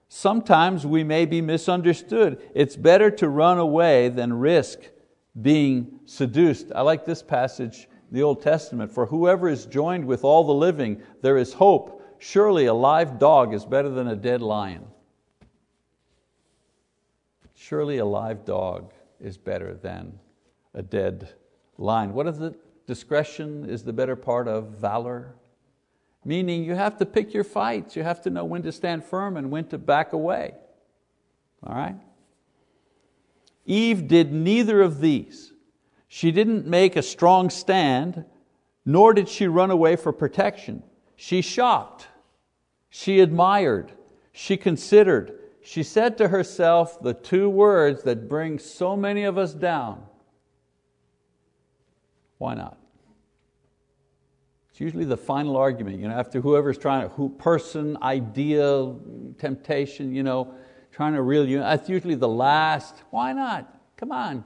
Sometimes 0.08 0.86
we 0.86 1.04
may 1.04 1.24
be 1.24 1.40
misunderstood. 1.40 2.40
It's 2.54 2.76
better 2.76 3.10
to 3.12 3.28
run 3.28 3.58
away 3.58 4.08
than 4.08 4.32
risk 4.32 4.78
being 5.40 6.00
seduced. 6.04 6.70
I 6.74 6.82
like 6.82 7.04
this 7.04 7.22
passage, 7.22 7.88
the 8.10 8.22
Old 8.22 8.42
Testament. 8.42 8.92
For 8.92 9.06
whoever 9.06 9.48
is 9.48 9.64
joined 9.64 10.04
with 10.04 10.24
all 10.24 10.44
the 10.44 10.52
living, 10.52 11.02
there 11.22 11.38
is 11.38 11.54
hope. 11.54 12.02
Surely 12.18 12.66
a 12.66 12.74
live 12.74 13.18
dog 13.18 13.54
is 13.54 13.64
better 13.64 13.88
than 13.88 14.08
a 14.08 14.16
dead 14.16 14.42
lion. 14.42 14.84
Surely 17.62 17.98
a 17.98 18.04
live 18.04 18.44
dog 18.44 18.92
is 19.20 19.38
better 19.38 19.72
than 19.72 20.18
a 20.74 20.82
dead 20.82 21.32
lion. 21.78 22.12
What 22.12 22.26
is 22.26 22.40
it? 22.40 22.56
Discretion 22.88 23.70
is 23.70 23.84
the 23.84 23.92
better 23.92 24.16
part 24.16 24.48
of 24.48 24.70
valor. 24.78 25.36
Meaning 26.24 26.64
you 26.64 26.74
have 26.74 26.98
to 26.98 27.06
pick 27.06 27.32
your 27.32 27.44
fights. 27.44 27.94
You 27.94 28.02
have 28.02 28.20
to 28.22 28.30
know 28.30 28.44
when 28.44 28.64
to 28.64 28.72
stand 28.72 29.04
firm 29.04 29.36
and 29.36 29.52
when 29.52 29.66
to 29.66 29.78
back 29.78 30.12
away. 30.12 30.54
All 31.64 31.76
right? 31.76 31.94
Eve 33.64 34.08
did 34.08 34.32
neither 34.32 34.82
of 34.82 35.00
these. 35.00 35.52
She 36.08 36.32
didn't 36.32 36.66
make 36.66 36.96
a 36.96 37.02
strong 37.02 37.48
stand, 37.48 38.24
nor 38.84 39.14
did 39.14 39.28
she 39.28 39.46
run 39.46 39.70
away 39.70 39.94
for 39.94 40.12
protection. 40.12 40.82
She 41.14 41.40
shopped, 41.40 42.08
she 42.90 43.20
admired, 43.20 43.92
she 44.32 44.56
considered, 44.56 45.38
she 45.62 45.82
said 45.82 46.18
to 46.18 46.28
herself 46.28 47.00
the 47.00 47.14
two 47.14 47.48
words 47.48 48.02
that 48.02 48.28
bring 48.28 48.58
so 48.58 48.96
many 48.96 49.24
of 49.24 49.38
us 49.38 49.54
down. 49.54 50.02
Why 52.38 52.54
not? 52.54 52.76
It's 54.70 54.80
usually 54.80 55.04
the 55.04 55.16
final 55.16 55.56
argument, 55.56 56.00
you 56.00 56.08
know, 56.08 56.14
after 56.14 56.40
whoever's 56.40 56.78
trying 56.78 57.08
to, 57.08 57.14
who, 57.14 57.28
person, 57.28 57.96
idea, 58.02 58.92
temptation, 59.38 60.14
you 60.14 60.22
know, 60.22 60.52
trying 60.90 61.12
to 61.14 61.22
reel 61.22 61.46
you. 61.46 61.60
That's 61.60 61.88
usually 61.88 62.16
the 62.16 62.28
last. 62.28 63.02
Why 63.10 63.32
not? 63.32 63.78
Come 63.96 64.10
on. 64.10 64.44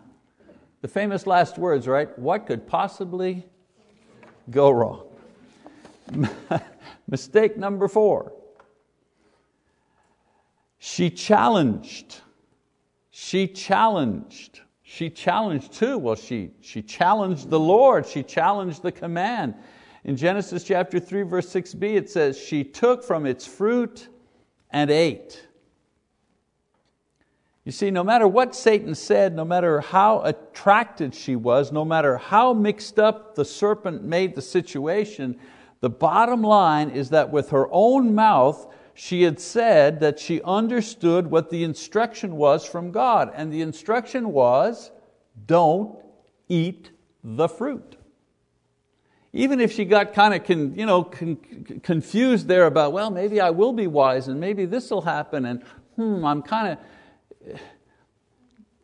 The 0.83 0.88
famous 0.88 1.26
last 1.26 1.57
words, 1.59 1.88
right? 1.88 2.16
What 2.18 2.46
could 2.46 2.66
possibly 2.66 3.46
go 4.50 4.70
wrong? 4.70 5.07
Mistake 7.09 7.57
number 7.57 7.88
four. 7.88 8.33
She 10.78 11.10
challenged. 11.10 12.20
She 13.10 13.48
challenged. 13.48 14.60
She 14.82 15.10
challenged 15.10 15.72
too. 15.72 15.98
Well, 15.98 16.14
she, 16.14 16.50
she 16.60 16.82
challenged 16.82 17.50
the 17.50 17.60
Lord. 17.60 18.06
She 18.06 18.22
challenged 18.22 18.82
the 18.82 18.92
command. 18.92 19.54
In 20.04 20.16
Genesis 20.16 20.62
chapter 20.62 21.00
3, 21.00 21.22
verse 21.22 21.52
6b, 21.52 21.82
it 21.82 22.08
says, 22.08 22.38
She 22.38 22.62
took 22.62 23.02
from 23.02 23.26
its 23.26 23.46
fruit 23.46 24.08
and 24.70 24.90
ate. 24.90 25.46
You 27.64 27.72
see, 27.72 27.90
no 27.90 28.04
matter 28.04 28.28
what 28.28 28.54
Satan 28.54 28.94
said, 28.94 29.34
no 29.34 29.44
matter 29.44 29.80
how 29.80 30.20
attracted 30.20 31.16
she 31.16 31.34
was, 31.34 31.72
no 31.72 31.84
matter 31.84 32.16
how 32.16 32.52
mixed 32.52 33.00
up 33.00 33.34
the 33.34 33.44
serpent 33.44 34.04
made 34.04 34.36
the 34.36 34.42
situation, 34.42 35.36
the 35.80 35.90
bottom 35.90 36.42
line 36.42 36.90
is 36.90 37.10
that 37.10 37.32
with 37.32 37.50
her 37.50 37.66
own 37.72 38.14
mouth, 38.14 38.72
she 38.96 39.24
had 39.24 39.38
said 39.38 40.00
that 40.00 40.18
she 40.18 40.40
understood 40.42 41.30
what 41.30 41.50
the 41.50 41.62
instruction 41.64 42.37
was 42.37 42.64
from 42.64 42.90
God. 42.90 43.30
And 43.35 43.52
the 43.52 43.61
instruction 43.61 44.32
was, 44.32 44.90
don't 45.46 45.98
eat 46.48 46.90
the 47.22 47.46
fruit. 47.46 47.96
Even 49.35 49.61
if 49.61 49.70
she 49.70 49.85
got 49.85 50.14
kind 50.14 50.32
of 50.32 50.44
con, 50.44 50.74
you 50.74 50.87
know, 50.87 51.04
con, 51.04 51.37
confused 51.82 52.48
there 52.48 52.64
about, 52.64 52.94
well, 52.94 53.11
maybe 53.11 53.38
I 53.38 53.50
will 53.50 53.74
be 53.74 53.87
wise 53.87 54.28
and 54.28 54.40
maybe 54.40 54.64
this 54.64 54.90
will 54.90 55.02
happen 55.02 55.44
and 55.44 55.62
hmm, 55.96 56.24
I'm 56.24 56.40
kind 56.40 56.78
of, 56.78 57.61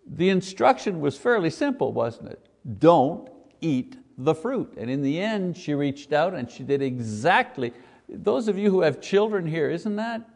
the 0.06 0.28
instruction 0.28 1.00
was 1.00 1.16
fairly 1.16 1.48
simple, 1.48 1.90
wasn't 1.90 2.32
it? 2.32 2.46
Don't 2.78 3.30
eat 3.62 3.96
the 4.18 4.34
fruit. 4.34 4.74
And 4.76 4.90
in 4.90 5.00
the 5.00 5.18
end, 5.18 5.56
she 5.56 5.72
reached 5.72 6.12
out 6.12 6.34
and 6.34 6.50
she 6.50 6.64
did 6.64 6.82
exactly, 6.82 7.72
those 8.12 8.48
of 8.48 8.58
you 8.58 8.70
who 8.70 8.82
have 8.82 9.00
children 9.00 9.46
here, 9.46 9.70
isn't 9.70 9.96
that 9.96 10.28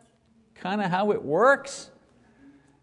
kind 0.54 0.80
of 0.80 0.90
how 0.90 1.12
it 1.12 1.22
works? 1.22 1.90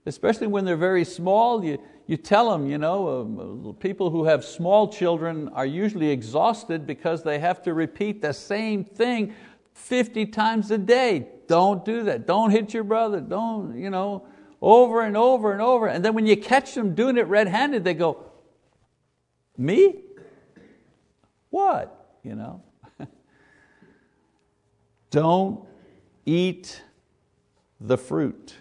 Especially 0.06 0.48
when 0.48 0.66
they're 0.66 0.76
very 0.76 1.06
small, 1.06 1.64
you, 1.64 1.82
you 2.08 2.18
tell 2.18 2.52
them, 2.52 2.70
you 2.70 2.78
know, 2.78 3.22
um, 3.22 3.76
people 3.80 4.10
who 4.10 4.26
have 4.26 4.44
small 4.44 4.88
children 4.88 5.50
are 5.50 5.66
usually 5.66 6.10
exhausted 6.10 6.86
because 6.86 7.24
they 7.24 7.40
have 7.40 7.62
to 7.64 7.74
repeat 7.74 8.22
the 8.22 8.34
same 8.34 8.84
thing 8.84 9.34
50 9.74 10.28
times 10.28 10.72
a 10.72 10.78
day. 10.78 11.28
Don't 11.48 11.84
do 11.84 12.04
that. 12.04 12.28
Don't 12.28 12.52
hit 12.52 12.74
your 12.74 12.84
brother. 12.84 13.22
Don't, 13.22 13.78
you 13.78 13.90
know, 13.90 14.28
over 14.62 15.02
and 15.02 15.18
over 15.18 15.52
and 15.52 15.62
over. 15.62 15.88
And 15.88 16.04
then 16.04 16.14
when 16.14 16.26
you 16.26 16.38
catch 16.38 16.76
them 16.76 16.94
doing 16.94 17.18
it 17.18 17.28
red 17.28 17.48
handed, 17.48 17.84
they 17.84 17.94
go, 17.94 18.26
Me? 19.58 20.02
What? 21.50 22.18
You 22.24 22.36
know? 22.36 22.64
Don't 25.14 25.64
eat 26.26 26.82
the 27.80 28.00
fruit. 28.00 28.56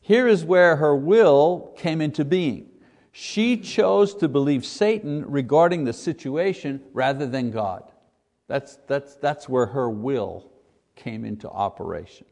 Here 0.00 0.26
is 0.26 0.44
where 0.44 0.74
her 0.76 0.96
will 0.96 1.72
came 1.76 2.00
into 2.00 2.24
being. 2.24 2.70
She 3.12 3.56
chose 3.58 4.16
to 4.16 4.28
believe 4.28 4.66
Satan 4.66 5.24
regarding 5.30 5.84
the 5.84 5.92
situation 5.92 6.82
rather 6.92 7.24
than 7.24 7.52
God. 7.52 7.84
That's, 8.48 8.78
that's, 8.88 9.14
that's 9.14 9.48
where 9.48 9.66
her 9.66 9.88
will 9.88 10.50
came 10.96 11.24
into 11.24 11.48
operation. 11.48 12.26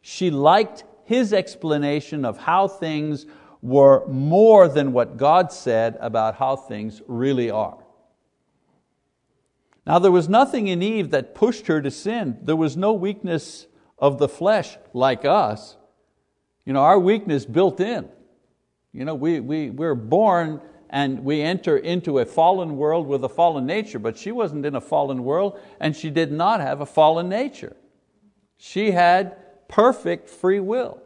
She 0.00 0.30
liked 0.30 0.84
his 1.02 1.32
explanation 1.32 2.24
of 2.24 2.38
how 2.38 2.68
things 2.68 3.26
were 3.60 4.06
more 4.06 4.68
than 4.68 4.92
what 4.92 5.16
God 5.16 5.50
said 5.50 5.96
about 5.98 6.36
how 6.36 6.54
things 6.54 7.02
really 7.08 7.50
are. 7.50 7.83
Now, 9.86 9.98
there 9.98 10.12
was 10.12 10.28
nothing 10.28 10.68
in 10.68 10.82
Eve 10.82 11.10
that 11.10 11.34
pushed 11.34 11.66
her 11.66 11.82
to 11.82 11.90
sin. 11.90 12.38
There 12.42 12.56
was 12.56 12.76
no 12.76 12.92
weakness 12.92 13.66
of 13.98 14.18
the 14.18 14.28
flesh 14.28 14.76
like 14.92 15.24
us. 15.24 15.76
You 16.64 16.72
know, 16.72 16.80
our 16.80 16.98
weakness 16.98 17.44
built 17.44 17.80
in. 17.80 18.08
You 18.92 19.04
know, 19.04 19.14
we, 19.14 19.40
we, 19.40 19.70
we're 19.70 19.94
born 19.94 20.60
and 20.88 21.24
we 21.24 21.42
enter 21.42 21.76
into 21.76 22.20
a 22.20 22.24
fallen 22.24 22.76
world 22.76 23.06
with 23.06 23.24
a 23.24 23.28
fallen 23.28 23.66
nature, 23.66 23.98
but 23.98 24.16
she 24.16 24.30
wasn't 24.30 24.64
in 24.64 24.74
a 24.74 24.80
fallen 24.80 25.24
world 25.24 25.58
and 25.80 25.94
she 25.94 26.08
did 26.08 26.30
not 26.30 26.60
have 26.60 26.80
a 26.80 26.86
fallen 26.86 27.28
nature. 27.28 27.76
She 28.56 28.92
had 28.92 29.36
perfect 29.68 30.30
free 30.30 30.60
will 30.60 31.02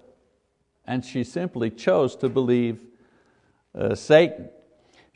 and 0.85 1.05
she 1.05 1.25
simply 1.25 1.71
chose 1.71 2.14
to 2.17 2.29
believe 2.29 2.81
uh, 3.75 3.95
Satan. 3.95 4.51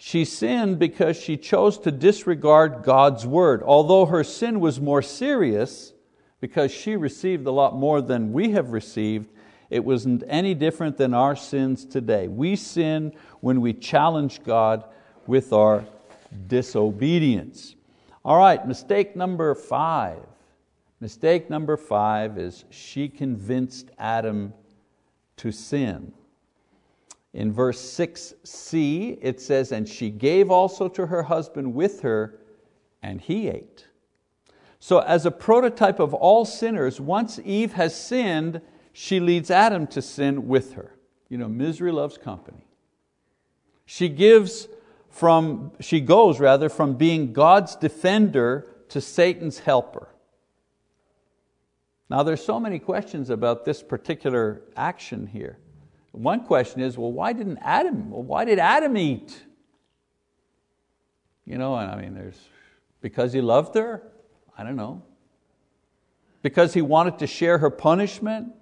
She 0.04 0.24
sinned 0.24 0.80
because 0.80 1.16
she 1.16 1.36
chose 1.36 1.78
to 1.78 1.92
disregard 1.92 2.82
God's 2.82 3.24
word. 3.24 3.62
Although 3.62 4.06
her 4.06 4.24
sin 4.24 4.58
was 4.58 4.80
more 4.80 5.00
serious, 5.00 5.92
because 6.40 6.72
she 6.72 6.96
received 6.96 7.46
a 7.46 7.52
lot 7.52 7.76
more 7.76 8.02
than 8.02 8.32
we 8.32 8.50
have 8.50 8.72
received, 8.72 9.30
it 9.70 9.84
wasn't 9.84 10.24
any 10.26 10.54
different 10.54 10.96
than 10.96 11.14
our 11.14 11.36
sins 11.36 11.84
today. 11.84 12.26
We 12.26 12.56
sin 12.56 13.12
when 13.42 13.60
we 13.60 13.72
challenge 13.72 14.42
God 14.42 14.82
with 15.28 15.52
our 15.52 15.84
disobedience. 16.48 17.76
All 18.24 18.38
right, 18.38 18.66
mistake 18.66 19.14
number 19.14 19.54
five. 19.54 20.18
Mistake 20.98 21.48
number 21.48 21.76
five 21.76 22.38
is 22.38 22.64
she 22.70 23.08
convinced 23.08 23.92
Adam 24.00 24.52
to 25.36 25.52
sin. 25.52 26.12
In 27.34 27.52
verse 27.52 27.80
6c, 27.80 29.18
it 29.22 29.40
says, 29.40 29.72
And 29.72 29.88
she 29.88 30.10
gave 30.10 30.50
also 30.50 30.88
to 30.88 31.06
her 31.06 31.24
husband 31.24 31.74
with 31.74 32.02
her, 32.02 32.38
and 33.02 33.20
he 33.20 33.48
ate. 33.48 33.86
So, 34.78 34.98
as 34.98 35.24
a 35.24 35.30
prototype 35.30 36.00
of 36.00 36.12
all 36.12 36.44
sinners, 36.44 37.00
once 37.00 37.38
Eve 37.44 37.72
has 37.74 37.94
sinned, 37.94 38.60
she 38.92 39.20
leads 39.20 39.50
Adam 39.50 39.86
to 39.88 40.02
sin 40.02 40.48
with 40.48 40.74
her. 40.74 40.96
You 41.28 41.38
know, 41.38 41.48
misery 41.48 41.92
loves 41.92 42.18
company. 42.18 42.66
She 43.86 44.08
gives 44.08 44.68
from, 45.08 45.72
she 45.80 46.00
goes 46.00 46.40
rather 46.40 46.68
from 46.68 46.94
being 46.94 47.32
God's 47.32 47.76
defender 47.76 48.66
to 48.88 49.00
Satan's 49.00 49.60
helper. 49.60 50.08
Now 52.10 52.22
there's 52.22 52.44
so 52.44 52.60
many 52.60 52.78
questions 52.78 53.30
about 53.30 53.64
this 53.64 53.82
particular 53.82 54.62
action 54.76 55.26
here. 55.26 55.58
One 56.12 56.44
question 56.44 56.82
is, 56.82 56.98
well, 56.98 57.10
why 57.10 57.32
didn't 57.32 57.58
Adam, 57.62 58.10
well, 58.10 58.22
why 58.22 58.44
did 58.44 58.58
Adam 58.58 58.96
eat? 58.96 59.42
You 61.46 61.58
know, 61.58 61.74
I 61.74 62.00
mean, 62.00 62.14
there's, 62.14 62.38
because 63.00 63.32
he 63.32 63.40
loved 63.40 63.74
her? 63.74 64.02
I 64.56 64.62
don't 64.62 64.76
know. 64.76 65.02
Because 66.42 66.74
he 66.74 66.82
wanted 66.82 67.18
to 67.20 67.26
share 67.26 67.58
her 67.58 67.70
punishment? 67.70 68.52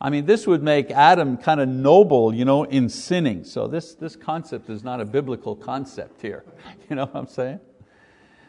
I 0.00 0.10
mean, 0.10 0.26
this 0.26 0.46
would 0.46 0.62
make 0.62 0.90
Adam 0.90 1.36
kind 1.36 1.60
of 1.60 1.68
noble 1.68 2.34
you 2.34 2.44
know, 2.44 2.64
in 2.64 2.88
sinning. 2.88 3.44
So 3.44 3.66
this, 3.66 3.94
this 3.94 4.14
concept 4.14 4.70
is 4.70 4.84
not 4.84 5.00
a 5.00 5.04
biblical 5.04 5.56
concept 5.56 6.22
here. 6.22 6.44
You 6.88 6.96
know 6.96 7.06
what 7.06 7.16
I'm 7.16 7.26
saying? 7.26 7.60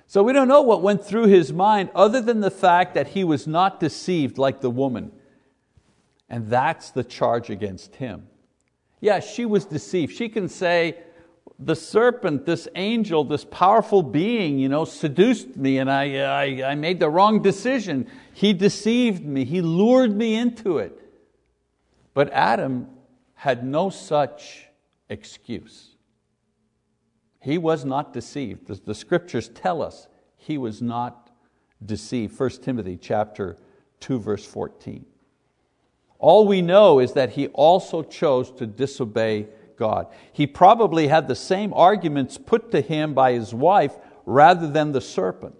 So 0.05 0.21
we 0.21 0.33
don't 0.33 0.49
know 0.49 0.61
what 0.61 0.81
went 0.81 1.05
through 1.05 1.27
his 1.27 1.53
mind 1.53 1.89
other 1.95 2.19
than 2.19 2.41
the 2.41 2.51
fact 2.51 2.93
that 2.93 3.07
he 3.07 3.23
was 3.23 3.47
not 3.47 3.79
deceived 3.79 4.37
like 4.37 4.59
the 4.59 4.69
woman. 4.69 5.11
And 6.33 6.49
that's 6.49 6.89
the 6.89 7.03
charge 7.03 7.51
against 7.51 7.97
him. 7.97 8.25
Yeah, 9.01 9.19
she 9.19 9.45
was 9.45 9.65
deceived. 9.65 10.15
She 10.15 10.29
can 10.29 10.49
say, 10.49 10.97
the 11.59 11.75
serpent, 11.75 12.47
this 12.47 12.67
angel, 12.73 13.23
this 13.23 13.45
powerful 13.45 14.01
being, 14.01 14.57
you 14.57 14.67
know, 14.67 14.83
seduced 14.83 15.55
me 15.55 15.77
and 15.77 15.91
I, 15.91 16.21
I, 16.21 16.71
I 16.71 16.73
made 16.73 16.99
the 16.99 17.07
wrong 17.07 17.43
decision. 17.43 18.07
He 18.33 18.51
deceived 18.51 19.23
me, 19.23 19.45
he 19.45 19.61
lured 19.61 20.17
me 20.17 20.33
into 20.33 20.79
it. 20.79 20.99
But 22.15 22.31
Adam 22.31 22.87
had 23.35 23.63
no 23.63 23.91
such 23.91 24.65
excuse. 25.09 25.97
He 27.41 27.59
was 27.59 27.85
not 27.85 28.11
deceived. 28.11 28.65
The, 28.65 28.81
the 28.83 28.95
scriptures 28.95 29.49
tell 29.49 29.83
us 29.83 30.07
he 30.35 30.57
was 30.57 30.81
not 30.81 31.29
deceived. 31.85 32.39
1 32.39 32.49
Timothy 32.63 32.97
chapter 32.97 33.55
2, 33.99 34.17
verse 34.17 34.47
14. 34.47 35.05
All 36.23 36.47
we 36.47 36.61
know 36.61 36.99
is 36.99 37.11
that 37.13 37.31
he 37.31 37.47
also 37.47 38.01
chose 38.01 38.49
to 38.51 38.65
disobey 38.65 39.47
God. 39.75 40.07
He 40.31 40.47
probably 40.47 41.09
had 41.09 41.27
the 41.27 41.35
same 41.35 41.73
arguments 41.73 42.37
put 42.37 42.71
to 42.71 42.79
him 42.79 43.13
by 43.13 43.33
his 43.33 43.53
wife 43.53 43.97
rather 44.25 44.71
than 44.71 44.93
the 44.93 45.01
serpent. 45.01 45.53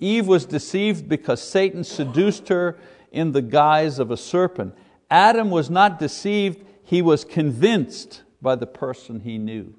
Eve 0.00 0.26
was 0.26 0.46
deceived 0.46 1.08
because 1.08 1.40
Satan 1.40 1.84
seduced 1.84 2.48
her 2.48 2.76
in 3.12 3.30
the 3.30 3.40
guise 3.40 4.00
of 4.00 4.10
a 4.10 4.16
serpent. 4.16 4.74
Adam 5.12 5.48
was 5.48 5.70
not 5.70 6.00
deceived, 6.00 6.64
he 6.82 7.00
was 7.00 7.24
convinced 7.24 8.24
by 8.42 8.56
the 8.56 8.66
person 8.66 9.20
he 9.20 9.38
knew 9.38 9.72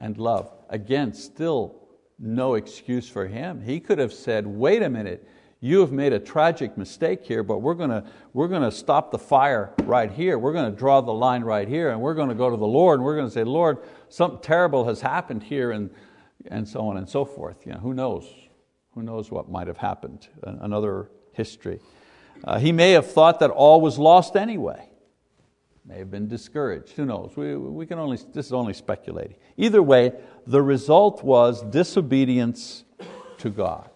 and 0.00 0.18
loved. 0.18 0.52
Again, 0.68 1.12
still 1.12 1.76
no 2.18 2.54
excuse 2.54 3.08
for 3.08 3.28
him. 3.28 3.62
He 3.62 3.78
could 3.78 3.98
have 3.98 4.12
said, 4.12 4.48
wait 4.48 4.82
a 4.82 4.90
minute, 4.90 5.28
you 5.64 5.80
have 5.80 5.92
made 5.92 6.12
a 6.12 6.18
tragic 6.18 6.76
mistake 6.76 7.24
here, 7.24 7.42
but 7.42 7.62
we're 7.62 7.72
going 7.72 7.88
to, 7.88 8.04
we're 8.34 8.48
going 8.48 8.60
to 8.60 8.70
stop 8.70 9.10
the 9.10 9.18
fire 9.18 9.72
right 9.84 10.12
here. 10.12 10.38
We're 10.38 10.52
going 10.52 10.70
to 10.70 10.78
draw 10.78 11.00
the 11.00 11.14
line 11.14 11.42
right 11.42 11.66
here, 11.66 11.88
and 11.88 12.02
we're 12.02 12.12
going 12.12 12.28
to 12.28 12.34
go 12.34 12.50
to 12.50 12.56
the 12.58 12.66
Lord, 12.66 13.00
and 13.00 13.04
we're 13.06 13.16
going 13.16 13.28
to 13.28 13.32
say, 13.32 13.44
Lord, 13.44 13.78
something 14.10 14.40
terrible 14.42 14.86
has 14.88 15.00
happened 15.00 15.42
here, 15.42 15.70
and, 15.70 15.88
and 16.48 16.68
so 16.68 16.86
on 16.86 16.98
and 16.98 17.08
so 17.08 17.24
forth. 17.24 17.64
You 17.64 17.72
know, 17.72 17.78
who 17.78 17.94
knows? 17.94 18.30
Who 18.92 19.02
knows 19.02 19.30
what 19.30 19.50
might 19.50 19.66
have 19.66 19.78
happened? 19.78 20.28
Another 20.42 21.08
history. 21.32 21.80
Uh, 22.44 22.58
he 22.58 22.70
may 22.70 22.90
have 22.90 23.10
thought 23.10 23.40
that 23.40 23.48
all 23.48 23.80
was 23.80 23.98
lost 23.98 24.36
anyway. 24.36 24.90
May 25.86 25.96
have 25.96 26.10
been 26.10 26.28
discouraged. 26.28 26.90
Who 26.90 27.06
knows? 27.06 27.38
We, 27.38 27.56
we 27.56 27.86
can 27.86 27.98
only, 27.98 28.18
this 28.34 28.44
is 28.44 28.52
only 28.52 28.74
speculating. 28.74 29.36
Either 29.56 29.82
way, 29.82 30.12
the 30.46 30.60
result 30.60 31.24
was 31.24 31.62
disobedience 31.62 32.84
to 33.38 33.48
God. 33.48 33.88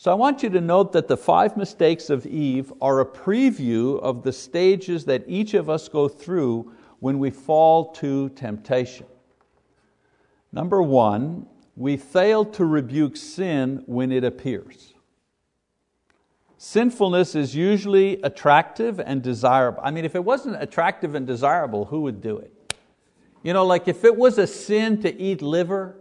So 0.00 0.10
I 0.10 0.14
want 0.14 0.42
you 0.42 0.48
to 0.48 0.62
note 0.62 0.92
that 0.92 1.08
the 1.08 1.16
five 1.18 1.58
mistakes 1.58 2.08
of 2.08 2.24
Eve 2.24 2.72
are 2.80 3.00
a 3.00 3.04
preview 3.04 4.00
of 4.00 4.22
the 4.22 4.32
stages 4.32 5.04
that 5.04 5.24
each 5.26 5.52
of 5.52 5.68
us 5.68 5.90
go 5.90 6.08
through 6.08 6.72
when 7.00 7.18
we 7.18 7.28
fall 7.28 7.92
to 7.96 8.30
temptation. 8.30 9.04
Number 10.52 10.80
one, 10.80 11.44
we 11.76 11.98
fail 11.98 12.46
to 12.46 12.64
rebuke 12.64 13.14
sin 13.14 13.82
when 13.84 14.10
it 14.10 14.24
appears. 14.24 14.94
Sinfulness 16.56 17.34
is 17.34 17.54
usually 17.54 18.22
attractive 18.22 19.00
and 19.00 19.22
desirable. 19.22 19.82
I 19.84 19.90
mean, 19.90 20.06
if 20.06 20.14
it 20.14 20.24
wasn't 20.24 20.62
attractive 20.62 21.14
and 21.14 21.26
desirable, 21.26 21.84
who 21.84 22.00
would 22.00 22.22
do 22.22 22.38
it? 22.38 22.74
You 23.42 23.52
know, 23.52 23.66
like 23.66 23.86
if 23.86 24.02
it 24.02 24.16
was 24.16 24.38
a 24.38 24.46
sin 24.46 25.02
to 25.02 25.14
eat 25.20 25.42
liver, 25.42 25.98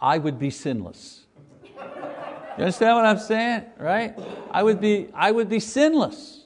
I 0.00 0.16
would 0.16 0.38
be 0.38 0.48
sinless. 0.48 1.21
You 2.58 2.64
understand 2.64 2.96
what 2.96 3.04
I'm 3.06 3.18
saying? 3.18 3.64
Right? 3.78 4.18
I 4.50 4.62
would 4.62 4.80
be, 4.80 5.08
I 5.14 5.30
would 5.30 5.48
be 5.48 5.60
sinless. 5.60 6.40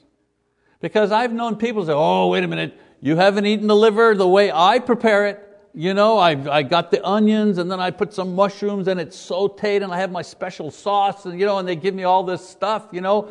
Because 0.81 1.11
I've 1.11 1.33
known 1.33 1.57
people 1.57 1.85
say, 1.85 1.93
oh, 1.95 2.29
wait 2.29 2.45
a 2.45 2.49
minute, 2.49 2.79
you 3.01 3.17
haven't 3.17 3.47
eaten 3.47 3.67
the 3.67 3.77
liver 3.77 4.15
the 4.15 4.29
way 4.29 4.53
I 4.53 4.79
prepare 4.79 5.27
it. 5.27 5.43
You 5.75 5.95
know, 5.95 6.17
I, 6.19 6.31
I 6.51 6.63
got 6.63 6.91
the 6.91 7.05
onions 7.05 7.59
and 7.59 7.71
then 7.71 7.81
I 7.81 7.91
put 7.91 8.15
some 8.15 8.35
mushrooms 8.35 8.89
and 8.89 8.99
it's 8.99 9.17
sauteed 9.17 9.83
and 9.83 9.93
I 9.93 9.99
have 9.99 10.11
my 10.11 10.23
special 10.23 10.71
sauce 10.71 11.27
and, 11.27 11.39
you 11.39 11.45
know, 11.45 11.59
and 11.59 11.69
they 11.69 11.77
give 11.77 11.95
me 11.95 12.05
all 12.05 12.23
this 12.23 12.47
stuff, 12.47 12.89
you 12.93 13.01
know. 13.01 13.29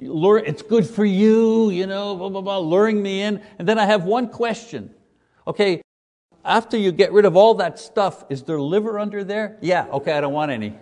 Lure, 0.00 0.38
It's 0.38 0.62
good 0.62 0.86
for 0.86 1.04
you, 1.04 1.70
you 1.70 1.86
know, 1.86 2.14
blah, 2.14 2.28
blah, 2.28 2.40
blah, 2.40 2.58
luring 2.58 3.02
me 3.02 3.22
in. 3.22 3.42
And 3.58 3.66
then 3.66 3.80
I 3.80 3.86
have 3.86 4.04
one 4.04 4.28
question. 4.28 4.94
Okay, 5.46 5.82
after 6.44 6.76
you 6.76 6.92
get 6.92 7.12
rid 7.12 7.24
of 7.24 7.36
all 7.36 7.54
that 7.54 7.78
stuff, 7.80 8.24
is 8.28 8.44
there 8.44 8.60
liver 8.60 8.98
under 8.98 9.24
there? 9.24 9.58
Yeah, 9.60 9.86
okay, 9.86 10.12
I 10.12 10.20
don't 10.20 10.32
want 10.32 10.52
any. 10.52 10.74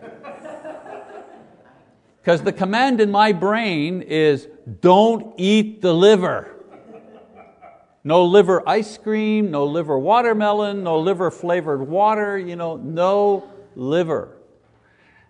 Because 2.27 2.43
the 2.43 2.53
command 2.53 3.01
in 3.01 3.13
my 3.13 3.31
brain 3.31 4.03
is 4.03 4.49
don't 4.81 5.33
eat 5.39 5.81
the 5.81 5.95
liver. 5.95 6.57
No 8.03 8.25
liver 8.25 8.69
ice 8.69 8.99
cream, 8.99 9.53
no 9.53 9.65
liver 9.65 9.97
watermelon, 9.97 10.83
no 10.83 10.99
liver 10.99 11.31
flavored 11.31 11.87
water, 11.87 12.37
you 12.37 12.57
know, 12.57 12.79
no 12.79 13.49
liver. 13.77 14.39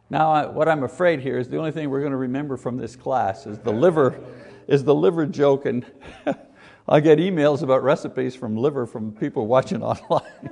Now, 0.08 0.50
what 0.52 0.70
I'm 0.70 0.84
afraid 0.84 1.20
here 1.20 1.38
is 1.38 1.50
the 1.50 1.58
only 1.58 1.70
thing 1.70 1.90
we're 1.90 2.00
going 2.00 2.12
to 2.12 2.16
remember 2.16 2.56
from 2.56 2.78
this 2.78 2.96
class 2.96 3.44
is 3.44 3.58
the 3.58 3.72
liver, 3.72 4.18
is 4.66 4.82
the 4.82 4.94
liver 4.94 5.26
joke, 5.26 5.66
and 5.66 5.84
I 6.88 7.00
get 7.00 7.18
emails 7.18 7.60
about 7.60 7.82
recipes 7.82 8.34
from 8.34 8.56
liver 8.56 8.86
from 8.86 9.12
people 9.12 9.46
watching 9.46 9.82
online. 9.82 10.50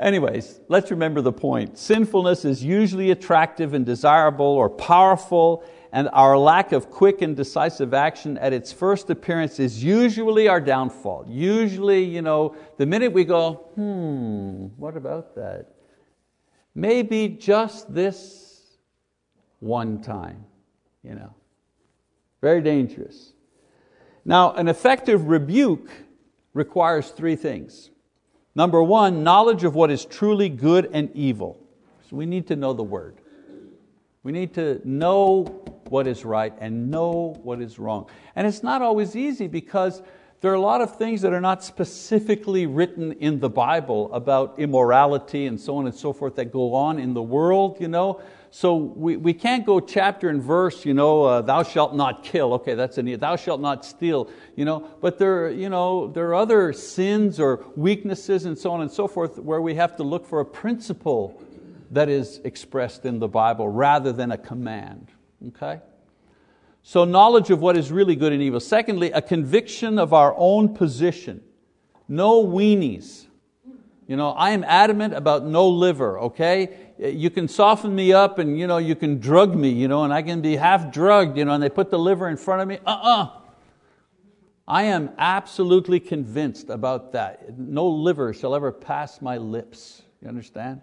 Anyways, 0.00 0.60
let's 0.68 0.90
remember 0.90 1.20
the 1.20 1.32
point. 1.32 1.76
Sinfulness 1.76 2.46
is 2.46 2.64
usually 2.64 3.10
attractive 3.10 3.74
and 3.74 3.84
desirable 3.84 4.46
or 4.46 4.70
powerful, 4.70 5.62
and 5.92 6.08
our 6.14 6.38
lack 6.38 6.72
of 6.72 6.90
quick 6.90 7.20
and 7.20 7.36
decisive 7.36 7.92
action 7.92 8.38
at 8.38 8.54
its 8.54 8.72
first 8.72 9.10
appearance 9.10 9.60
is 9.60 9.84
usually 9.84 10.48
our 10.48 10.60
downfall. 10.60 11.26
Usually, 11.28 12.02
you 12.02 12.22
know, 12.22 12.56
the 12.78 12.86
minute 12.86 13.12
we 13.12 13.24
go, 13.24 13.52
hmm, 13.74 14.68
what 14.78 14.96
about 14.96 15.34
that? 15.34 15.66
Maybe 16.74 17.28
just 17.28 17.92
this 17.92 18.78
one 19.58 20.00
time, 20.00 20.46
you 21.02 21.14
know. 21.14 21.34
Very 22.40 22.62
dangerous. 22.62 23.34
Now, 24.24 24.52
an 24.52 24.66
effective 24.66 25.28
rebuke 25.28 25.90
requires 26.54 27.10
three 27.10 27.36
things. 27.36 27.90
Number 28.54 28.82
one, 28.82 29.22
knowledge 29.22 29.64
of 29.64 29.74
what 29.74 29.90
is 29.90 30.04
truly 30.04 30.48
good 30.48 30.90
and 30.92 31.10
evil. 31.14 31.58
So 32.08 32.16
we 32.16 32.26
need 32.26 32.48
to 32.48 32.56
know 32.56 32.72
the 32.72 32.82
word. 32.82 33.18
We 34.22 34.32
need 34.32 34.54
to 34.54 34.80
know 34.84 35.44
what 35.88 36.06
is 36.06 36.24
right 36.24 36.52
and 36.58 36.90
know 36.90 37.38
what 37.42 37.60
is 37.60 37.78
wrong. 37.78 38.10
And 38.36 38.46
it's 38.46 38.62
not 38.62 38.82
always 38.82 39.16
easy 39.16 39.46
because 39.46 40.02
there 40.40 40.50
are 40.50 40.56
a 40.56 40.60
lot 40.60 40.80
of 40.80 40.96
things 40.96 41.22
that 41.22 41.32
are 41.32 41.40
not 41.40 41.62
specifically 41.62 42.66
written 42.66 43.12
in 43.12 43.40
the 43.40 43.48
Bible 43.48 44.12
about 44.12 44.58
immorality 44.58 45.46
and 45.46 45.60
so 45.60 45.76
on 45.76 45.86
and 45.86 45.94
so 45.94 46.12
forth 46.12 46.34
that 46.36 46.46
go 46.46 46.74
on 46.74 46.98
in 46.98 47.14
the 47.14 47.22
world. 47.22 47.78
You 47.80 47.88
know? 47.88 48.20
So 48.52 48.74
we, 48.76 49.16
we 49.16 49.32
can't 49.32 49.64
go 49.64 49.78
chapter 49.78 50.28
and 50.28 50.42
verse, 50.42 50.84
you 50.84 50.92
know, 50.92 51.22
uh, 51.22 51.42
thou 51.42 51.62
shalt 51.62 51.94
not 51.94 52.24
kill. 52.24 52.54
Okay, 52.54 52.74
that's 52.74 52.98
a 52.98 53.02
thou 53.16 53.36
shalt 53.36 53.60
not 53.60 53.84
steal. 53.84 54.28
You 54.56 54.64
know, 54.64 54.88
but 55.00 55.18
there, 55.18 55.50
you 55.50 55.68
know, 55.68 56.08
there 56.08 56.28
are 56.28 56.34
other 56.34 56.72
sins 56.72 57.38
or 57.38 57.64
weaknesses 57.76 58.46
and 58.46 58.58
so 58.58 58.72
on 58.72 58.80
and 58.80 58.90
so 58.90 59.06
forth 59.06 59.38
where 59.38 59.60
we 59.60 59.76
have 59.76 59.96
to 59.96 60.02
look 60.02 60.26
for 60.26 60.40
a 60.40 60.44
principle 60.44 61.40
that 61.92 62.08
is 62.08 62.40
expressed 62.44 63.04
in 63.04 63.20
the 63.20 63.28
Bible 63.28 63.68
rather 63.68 64.12
than 64.12 64.32
a 64.32 64.38
command. 64.38 65.08
Okay? 65.48 65.80
So 66.82 67.04
knowledge 67.04 67.50
of 67.50 67.60
what 67.60 67.76
is 67.76 67.92
really 67.92 68.16
good 68.16 68.32
and 68.32 68.42
evil. 68.42 68.60
Secondly, 68.60 69.12
a 69.12 69.22
conviction 69.22 69.98
of 69.98 70.12
our 70.12 70.34
own 70.36 70.74
position. 70.74 71.42
No 72.08 72.44
weenies. 72.44 73.26
You 74.08 74.16
know, 74.16 74.30
I 74.30 74.50
am 74.50 74.64
adamant 74.64 75.14
about 75.14 75.46
no 75.46 75.68
liver, 75.68 76.18
okay? 76.18 76.89
You 77.00 77.30
can 77.30 77.48
soften 77.48 77.94
me 77.94 78.12
up 78.12 78.38
and 78.38 78.58
you, 78.58 78.66
know, 78.66 78.76
you 78.76 78.94
can 78.94 79.18
drug 79.18 79.54
me, 79.54 79.70
you 79.70 79.88
know, 79.88 80.04
and 80.04 80.12
I 80.12 80.20
can 80.20 80.42
be 80.42 80.56
half 80.56 80.92
drugged, 80.92 81.38
you 81.38 81.46
know, 81.46 81.52
and 81.52 81.62
they 81.62 81.70
put 81.70 81.90
the 81.90 81.98
liver 81.98 82.28
in 82.28 82.36
front 82.36 82.60
of 82.60 82.68
me. 82.68 82.78
Uh-uh. 82.86 83.30
I 84.68 84.84
am 84.84 85.10
absolutely 85.18 85.98
convinced 85.98 86.68
about 86.68 87.12
that. 87.12 87.58
No 87.58 87.88
liver 87.88 88.34
shall 88.34 88.54
ever 88.54 88.70
pass 88.70 89.22
my 89.22 89.38
lips. 89.38 90.02
You 90.20 90.28
understand? 90.28 90.82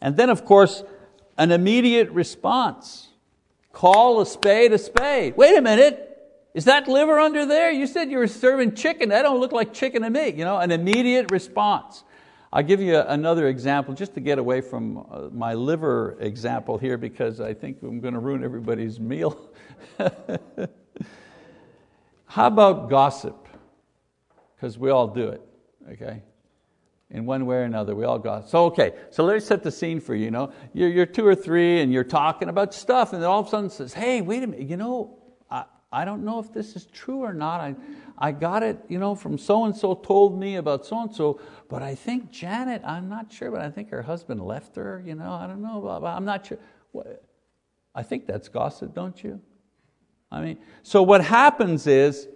And 0.00 0.16
then, 0.16 0.30
of 0.30 0.44
course, 0.44 0.82
an 1.36 1.52
immediate 1.52 2.10
response. 2.10 3.08
Call 3.72 4.20
a 4.22 4.26
spade 4.26 4.72
a 4.72 4.78
spade. 4.78 5.36
Wait 5.36 5.56
a 5.56 5.62
minute. 5.62 6.06
Is 6.54 6.64
that 6.64 6.88
liver 6.88 7.20
under 7.20 7.46
there? 7.46 7.70
You 7.70 7.86
said 7.86 8.10
you 8.10 8.18
were 8.18 8.26
serving 8.26 8.74
chicken. 8.74 9.10
That 9.10 9.22
don't 9.22 9.38
look 9.38 9.52
like 9.52 9.72
chicken 9.72 10.02
to 10.02 10.10
me. 10.10 10.30
You 10.30 10.44
know, 10.44 10.58
an 10.58 10.72
immediate 10.72 11.30
response. 11.30 12.02
I'll 12.52 12.64
give 12.64 12.80
you 12.80 12.98
another 12.98 13.46
example 13.46 13.94
just 13.94 14.14
to 14.14 14.20
get 14.20 14.38
away 14.38 14.60
from 14.60 15.06
uh, 15.08 15.28
my 15.30 15.54
liver 15.54 16.16
example 16.18 16.78
here 16.78 16.98
because 16.98 17.40
I 17.40 17.54
think 17.54 17.78
I'm 17.82 18.00
going 18.00 18.14
to 18.14 18.20
ruin 18.20 18.42
everybody's 18.42 18.98
meal. 18.98 19.50
How 22.26 22.48
about 22.48 22.90
gossip? 22.90 23.46
Because 24.56 24.76
we 24.76 24.90
all 24.90 25.06
do 25.06 25.28
it, 25.28 25.42
okay? 25.92 26.22
In 27.10 27.24
one 27.24 27.46
way 27.46 27.56
or 27.56 27.62
another, 27.62 27.94
we 27.94 28.04
all 28.04 28.18
gossip. 28.18 28.50
So, 28.50 28.64
okay, 28.66 28.94
so 29.10 29.24
let 29.24 29.34
me 29.34 29.40
set 29.40 29.62
the 29.62 29.70
scene 29.70 30.00
for 30.00 30.16
you. 30.16 30.24
you 30.24 30.32
know? 30.32 30.52
You're, 30.72 30.88
you're 30.88 31.06
two 31.06 31.26
or 31.26 31.36
three 31.36 31.80
and 31.80 31.92
you're 31.92 32.02
talking 32.02 32.48
about 32.48 32.74
stuff, 32.74 33.12
and 33.12 33.22
then 33.22 33.30
all 33.30 33.40
of 33.40 33.46
a 33.46 33.50
sudden 33.50 33.70
says, 33.70 33.94
hey, 33.94 34.22
wait 34.22 34.42
a 34.42 34.48
minute, 34.48 34.68
you 34.68 34.76
know, 34.76 35.19
I, 35.92 36.04
don't 36.04 36.24
know 36.24 36.38
if 36.38 36.52
this 36.52 36.76
is 36.76 36.86
true 36.86 37.18
or 37.20 37.32
not. 37.32 37.60
I, 37.60 37.74
I 38.18 38.32
got 38.32 38.62
it 38.62 38.78
you 38.88 38.98
know, 38.98 39.14
from 39.14 39.38
so 39.38 39.64
and 39.64 39.76
so 39.76 39.94
told 39.94 40.38
me 40.38 40.56
about 40.56 40.86
so 40.86 41.00
and 41.02 41.14
so, 41.14 41.40
but 41.68 41.82
I 41.82 41.94
think 41.94 42.30
Janet, 42.30 42.82
I'm 42.84 43.08
not 43.08 43.32
sure, 43.32 43.50
but 43.50 43.60
I 43.60 43.70
think 43.70 43.90
her 43.90 44.02
husband 44.02 44.40
left 44.40 44.76
her. 44.76 45.02
You 45.04 45.14
know, 45.14 45.32
I 45.32 45.46
don't 45.46 45.62
know. 45.62 45.88
I'm 46.04 46.24
not 46.24 46.46
sure. 46.46 46.58
I 47.94 48.02
think 48.02 48.26
that's 48.26 48.48
gossip, 48.48 48.94
don't 48.94 49.22
you? 49.22 49.40
I 50.30 50.40
mean, 50.42 50.58
so 50.82 51.02
what 51.02 51.24
happens 51.24 51.86
is 51.86 52.28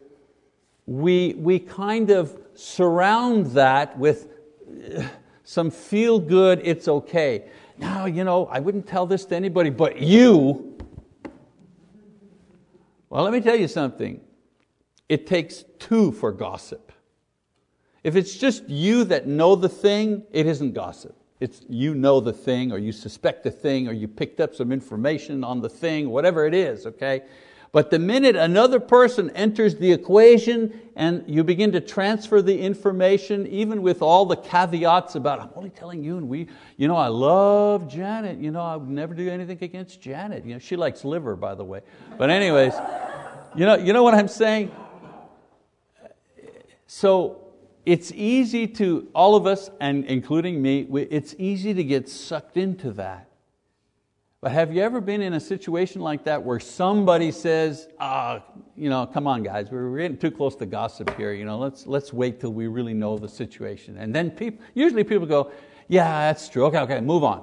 we, 0.86 1.34
we 1.34 1.58
kind 1.58 2.10
of 2.10 2.36
surround 2.54 3.46
that 3.52 3.96
with 3.98 4.28
uh, 4.96 5.04
some 5.44 5.70
feel 5.70 6.18
good, 6.18 6.60
it's 6.64 6.88
okay. 6.88 7.44
Now, 7.78 8.06
you 8.06 8.24
know, 8.24 8.46
I 8.46 8.60
wouldn't 8.60 8.86
tell 8.86 9.06
this 9.06 9.24
to 9.26 9.36
anybody 9.36 9.70
but 9.70 9.98
you. 9.98 10.73
Well, 13.14 13.22
let 13.22 13.32
me 13.32 13.40
tell 13.40 13.54
you 13.54 13.68
something. 13.68 14.20
It 15.08 15.28
takes 15.28 15.62
two 15.78 16.10
for 16.10 16.32
gossip. 16.32 16.90
If 18.02 18.16
it's 18.16 18.36
just 18.36 18.68
you 18.68 19.04
that 19.04 19.28
know 19.28 19.54
the 19.54 19.68
thing, 19.68 20.24
it 20.32 20.46
isn't 20.46 20.72
gossip. 20.72 21.14
It's 21.38 21.62
you 21.68 21.94
know 21.94 22.18
the 22.18 22.32
thing, 22.32 22.72
or 22.72 22.78
you 22.78 22.90
suspect 22.90 23.44
the 23.44 23.52
thing, 23.52 23.86
or 23.86 23.92
you 23.92 24.08
picked 24.08 24.40
up 24.40 24.52
some 24.52 24.72
information 24.72 25.44
on 25.44 25.60
the 25.60 25.68
thing, 25.68 26.10
whatever 26.10 26.44
it 26.44 26.54
is, 26.54 26.86
okay? 26.86 27.22
But 27.74 27.90
the 27.90 27.98
minute 27.98 28.36
another 28.36 28.78
person 28.78 29.30
enters 29.30 29.74
the 29.74 29.90
equation 29.90 30.80
and 30.94 31.24
you 31.26 31.42
begin 31.42 31.72
to 31.72 31.80
transfer 31.80 32.40
the 32.40 32.56
information, 32.56 33.48
even 33.48 33.82
with 33.82 34.00
all 34.00 34.26
the 34.26 34.36
caveats 34.36 35.16
about, 35.16 35.40
I'm 35.40 35.50
only 35.56 35.70
telling 35.70 36.04
you, 36.04 36.16
and 36.16 36.28
we, 36.28 36.46
you 36.76 36.86
know, 36.86 36.94
I 36.94 37.08
love 37.08 37.88
Janet, 37.88 38.38
you 38.38 38.52
know, 38.52 38.60
I 38.60 38.76
would 38.76 38.88
never 38.88 39.12
do 39.12 39.28
anything 39.28 39.58
against 39.60 40.00
Janet. 40.00 40.44
You 40.44 40.52
know, 40.52 40.60
she 40.60 40.76
likes 40.76 41.04
liver, 41.04 41.34
by 41.34 41.56
the 41.56 41.64
way. 41.64 41.80
But 42.16 42.30
anyways, 42.30 42.74
you 43.56 43.66
know, 43.66 43.74
you 43.74 43.92
know 43.92 44.04
what 44.04 44.14
I'm 44.14 44.28
saying? 44.28 44.70
So 46.86 47.40
it's 47.84 48.12
easy 48.12 48.68
to, 48.68 49.08
all 49.16 49.34
of 49.34 49.48
us, 49.48 49.68
and 49.80 50.04
including 50.04 50.62
me, 50.62 50.86
it's 51.10 51.34
easy 51.38 51.74
to 51.74 51.82
get 51.82 52.08
sucked 52.08 52.56
into 52.56 52.92
that. 52.92 53.30
But 54.44 54.52
have 54.52 54.74
you 54.74 54.82
ever 54.82 55.00
been 55.00 55.22
in 55.22 55.32
a 55.32 55.40
situation 55.40 56.02
like 56.02 56.24
that 56.24 56.42
where 56.42 56.60
somebody 56.60 57.30
says, 57.30 57.88
ah, 57.98 58.42
you 58.76 58.90
know, 58.90 59.06
come 59.06 59.26
on 59.26 59.42
guys, 59.42 59.70
we're 59.70 59.96
getting 59.96 60.18
too 60.18 60.30
close 60.30 60.54
to 60.56 60.66
gossip 60.66 61.16
here, 61.16 61.32
you 61.32 61.46
know, 61.46 61.56
let's, 61.56 61.86
let's 61.86 62.12
wait 62.12 62.40
till 62.40 62.52
we 62.52 62.66
really 62.66 62.92
know 62.92 63.16
the 63.16 63.26
situation. 63.26 63.96
And 63.96 64.14
then 64.14 64.30
people, 64.30 64.62
usually 64.74 65.02
people 65.02 65.26
go, 65.26 65.50
yeah, 65.88 66.30
that's 66.30 66.50
true, 66.50 66.66
okay, 66.66 66.80
okay, 66.80 67.00
move 67.00 67.24
on. 67.24 67.42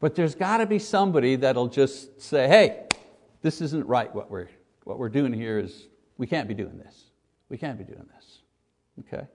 But 0.00 0.14
there's 0.14 0.34
got 0.34 0.58
to 0.58 0.66
be 0.66 0.78
somebody 0.78 1.36
that'll 1.36 1.68
just 1.68 2.20
say, 2.20 2.46
hey, 2.46 2.84
this 3.40 3.62
isn't 3.62 3.86
right 3.86 4.14
what 4.14 4.30
we're, 4.30 4.50
what 4.84 4.98
we're 4.98 5.08
doing 5.08 5.32
here 5.32 5.58
is, 5.58 5.86
we 6.18 6.26
can't 6.26 6.46
be 6.46 6.52
doing 6.52 6.76
this. 6.76 7.04
We 7.48 7.56
can't 7.56 7.78
be 7.78 7.84
doing 7.84 8.06
this, 8.14 8.40
okay? 9.00 9.26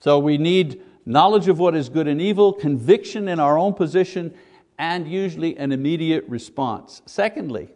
So 0.00 0.18
we 0.18 0.36
need 0.36 0.82
knowledge 1.06 1.48
of 1.48 1.58
what 1.58 1.74
is 1.74 1.88
good 1.88 2.08
and 2.08 2.20
evil, 2.20 2.52
conviction 2.52 3.26
in 3.26 3.40
our 3.40 3.56
own 3.56 3.72
position, 3.72 4.34
and 4.78 5.08
usually 5.08 5.56
an 5.56 5.72
immediate 5.72 6.24
response. 6.28 7.02
Secondly, 7.06 7.68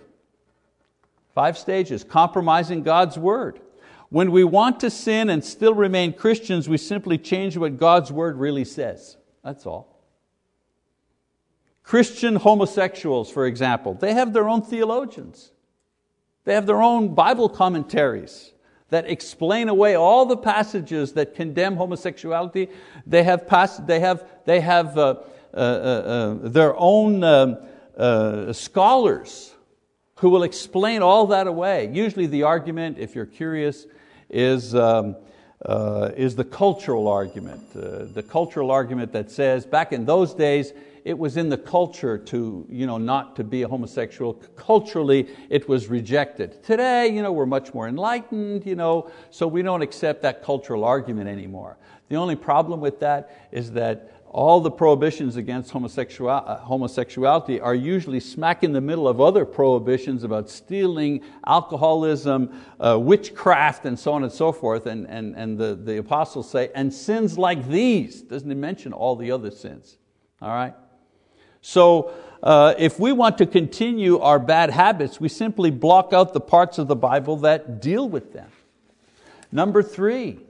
five 1.34 1.58
stages, 1.58 2.04
compromising 2.04 2.82
God's 2.82 3.18
word. 3.18 3.60
When 4.08 4.30
we 4.30 4.44
want 4.44 4.80
to 4.80 4.90
sin 4.90 5.30
and 5.30 5.42
still 5.42 5.74
remain 5.74 6.12
Christians, 6.12 6.68
we 6.68 6.76
simply 6.76 7.18
change 7.18 7.56
what 7.56 7.78
God's 7.78 8.12
word 8.12 8.38
really 8.38 8.64
says. 8.64 9.16
That's 9.42 9.66
all. 9.66 9.88
Christian 11.82 12.36
homosexuals, 12.36 13.30
for 13.30 13.46
example, 13.46 13.94
they 13.94 14.14
have 14.14 14.32
their 14.32 14.48
own 14.48 14.62
theologians. 14.62 15.52
They 16.44 16.54
have 16.54 16.66
their 16.66 16.82
own 16.82 17.14
Bible 17.14 17.48
commentaries 17.48 18.52
that 18.90 19.10
explain 19.10 19.68
away 19.68 19.94
all 19.94 20.26
the 20.26 20.36
passages 20.36 21.14
that 21.14 21.34
condemn 21.34 21.76
homosexuality. 21.76 22.68
They 23.06 23.22
have, 23.22 23.48
pass, 23.48 23.78
they 23.78 24.00
have, 24.00 24.24
they 24.44 24.60
have 24.60 24.98
uh, 24.98 25.14
their 25.52 26.74
own 26.76 27.56
scholars 28.52 29.54
who 30.22 30.30
will 30.30 30.44
explain 30.44 31.02
all 31.02 31.26
that 31.26 31.48
away. 31.48 31.90
Usually 31.92 32.26
the 32.26 32.44
argument, 32.44 32.96
if 32.96 33.16
you're 33.16 33.26
curious, 33.26 33.86
is, 34.30 34.72
um, 34.72 35.16
uh, 35.66 36.10
is 36.16 36.36
the 36.36 36.44
cultural 36.44 37.08
argument. 37.08 37.60
Uh, 37.74 38.04
the 38.04 38.22
cultural 38.22 38.70
argument 38.70 39.12
that 39.12 39.32
says 39.32 39.66
back 39.66 39.92
in 39.92 40.04
those 40.04 40.32
days, 40.32 40.72
it 41.04 41.18
was 41.18 41.36
in 41.36 41.48
the 41.48 41.58
culture 41.58 42.16
to 42.16 42.64
you 42.70 42.86
know, 42.86 42.98
not 42.98 43.34
to 43.34 43.42
be 43.42 43.62
a 43.62 43.68
homosexual. 43.68 44.34
Culturally, 44.54 45.28
it 45.50 45.68
was 45.68 45.88
rejected. 45.88 46.62
Today, 46.62 47.08
you 47.08 47.20
know, 47.20 47.32
we're 47.32 47.44
much 47.44 47.74
more 47.74 47.88
enlightened, 47.88 48.64
you 48.64 48.76
know, 48.76 49.10
so 49.30 49.48
we 49.48 49.62
don't 49.62 49.82
accept 49.82 50.22
that 50.22 50.44
cultural 50.44 50.84
argument 50.84 51.28
anymore. 51.28 51.78
The 52.08 52.16
only 52.16 52.36
problem 52.36 52.80
with 52.80 53.00
that 53.00 53.48
is 53.50 53.72
that 53.72 54.21
all 54.32 54.60
the 54.60 54.70
prohibitions 54.70 55.36
against 55.36 55.74
uh, 55.74 56.56
homosexuality 56.60 57.60
are 57.60 57.74
usually 57.74 58.18
smack 58.18 58.64
in 58.64 58.72
the 58.72 58.80
middle 58.80 59.06
of 59.06 59.20
other 59.20 59.44
prohibitions 59.44 60.24
about 60.24 60.48
stealing, 60.48 61.20
alcoholism, 61.46 62.50
uh, 62.80 62.98
witchcraft, 62.98 63.84
and 63.84 63.98
so 63.98 64.12
on 64.12 64.22
and 64.22 64.32
so 64.32 64.50
forth. 64.50 64.86
And, 64.86 65.06
and, 65.06 65.36
and 65.36 65.58
the, 65.58 65.74
the 65.74 65.98
apostles 65.98 66.50
say, 66.50 66.70
and 66.74 66.92
sins 66.92 67.36
like 67.36 67.68
these. 67.68 68.22
Doesn't 68.22 68.48
he 68.48 68.54
mention 68.54 68.94
all 68.94 69.16
the 69.16 69.30
other 69.30 69.50
sins? 69.50 69.98
All 70.40 70.48
right? 70.48 70.74
So, 71.60 72.12
uh, 72.42 72.74
if 72.76 72.98
we 72.98 73.12
want 73.12 73.38
to 73.38 73.46
continue 73.46 74.18
our 74.18 74.38
bad 74.40 74.70
habits, 74.70 75.20
we 75.20 75.28
simply 75.28 75.70
block 75.70 76.12
out 76.12 76.32
the 76.32 76.40
parts 76.40 76.78
of 76.78 76.88
the 76.88 76.96
Bible 76.96 77.36
that 77.36 77.80
deal 77.80 78.08
with 78.08 78.32
them. 78.32 78.50
Number 79.52 79.82
three, 79.82 80.40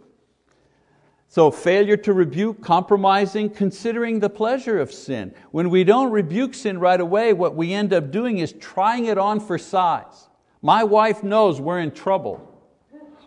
so 1.32 1.50
failure 1.50 1.96
to 1.96 2.12
rebuke, 2.12 2.60
compromising, 2.60 3.48
considering 3.48 4.20
the 4.20 4.28
pleasure 4.28 4.78
of 4.78 4.92
sin. 4.92 5.34
When 5.50 5.70
we 5.70 5.82
don't 5.82 6.10
rebuke 6.10 6.52
sin 6.52 6.78
right 6.78 7.00
away, 7.00 7.32
what 7.32 7.56
we 7.56 7.72
end 7.72 7.94
up 7.94 8.10
doing 8.10 8.36
is 8.36 8.52
trying 8.60 9.06
it 9.06 9.16
on 9.16 9.40
for 9.40 9.56
size. 9.56 10.28
My 10.60 10.84
wife 10.84 11.22
knows 11.22 11.58
we're 11.58 11.78
in 11.78 11.92
trouble. 11.92 12.46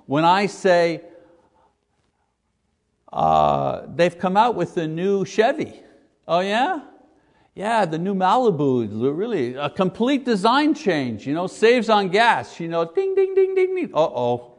When 0.05 0.23
I 0.23 0.45
say, 0.45 1.01
uh, 3.11 3.87
they've 3.95 4.15
come 4.15 4.37
out 4.37 4.53
with 4.53 4.75
the 4.75 4.87
new 4.87 5.25
Chevy. 5.25 5.81
Oh 6.27 6.41
yeah? 6.41 6.81
Yeah, 7.55 7.85
the 7.85 7.97
new 7.97 8.13
Malibu, 8.13 9.17
really 9.17 9.55
a 9.55 9.71
complete 9.71 10.25
design 10.25 10.75
change, 10.75 11.25
you 11.25 11.33
know, 11.33 11.47
saves 11.47 11.89
on 11.89 12.09
gas, 12.09 12.59
you 12.59 12.67
know, 12.67 12.85
ding, 12.85 13.15
ding, 13.15 13.33
ding, 13.33 13.55
ding, 13.55 13.73
ding. 13.73 13.91
Uh-oh, 13.95 14.54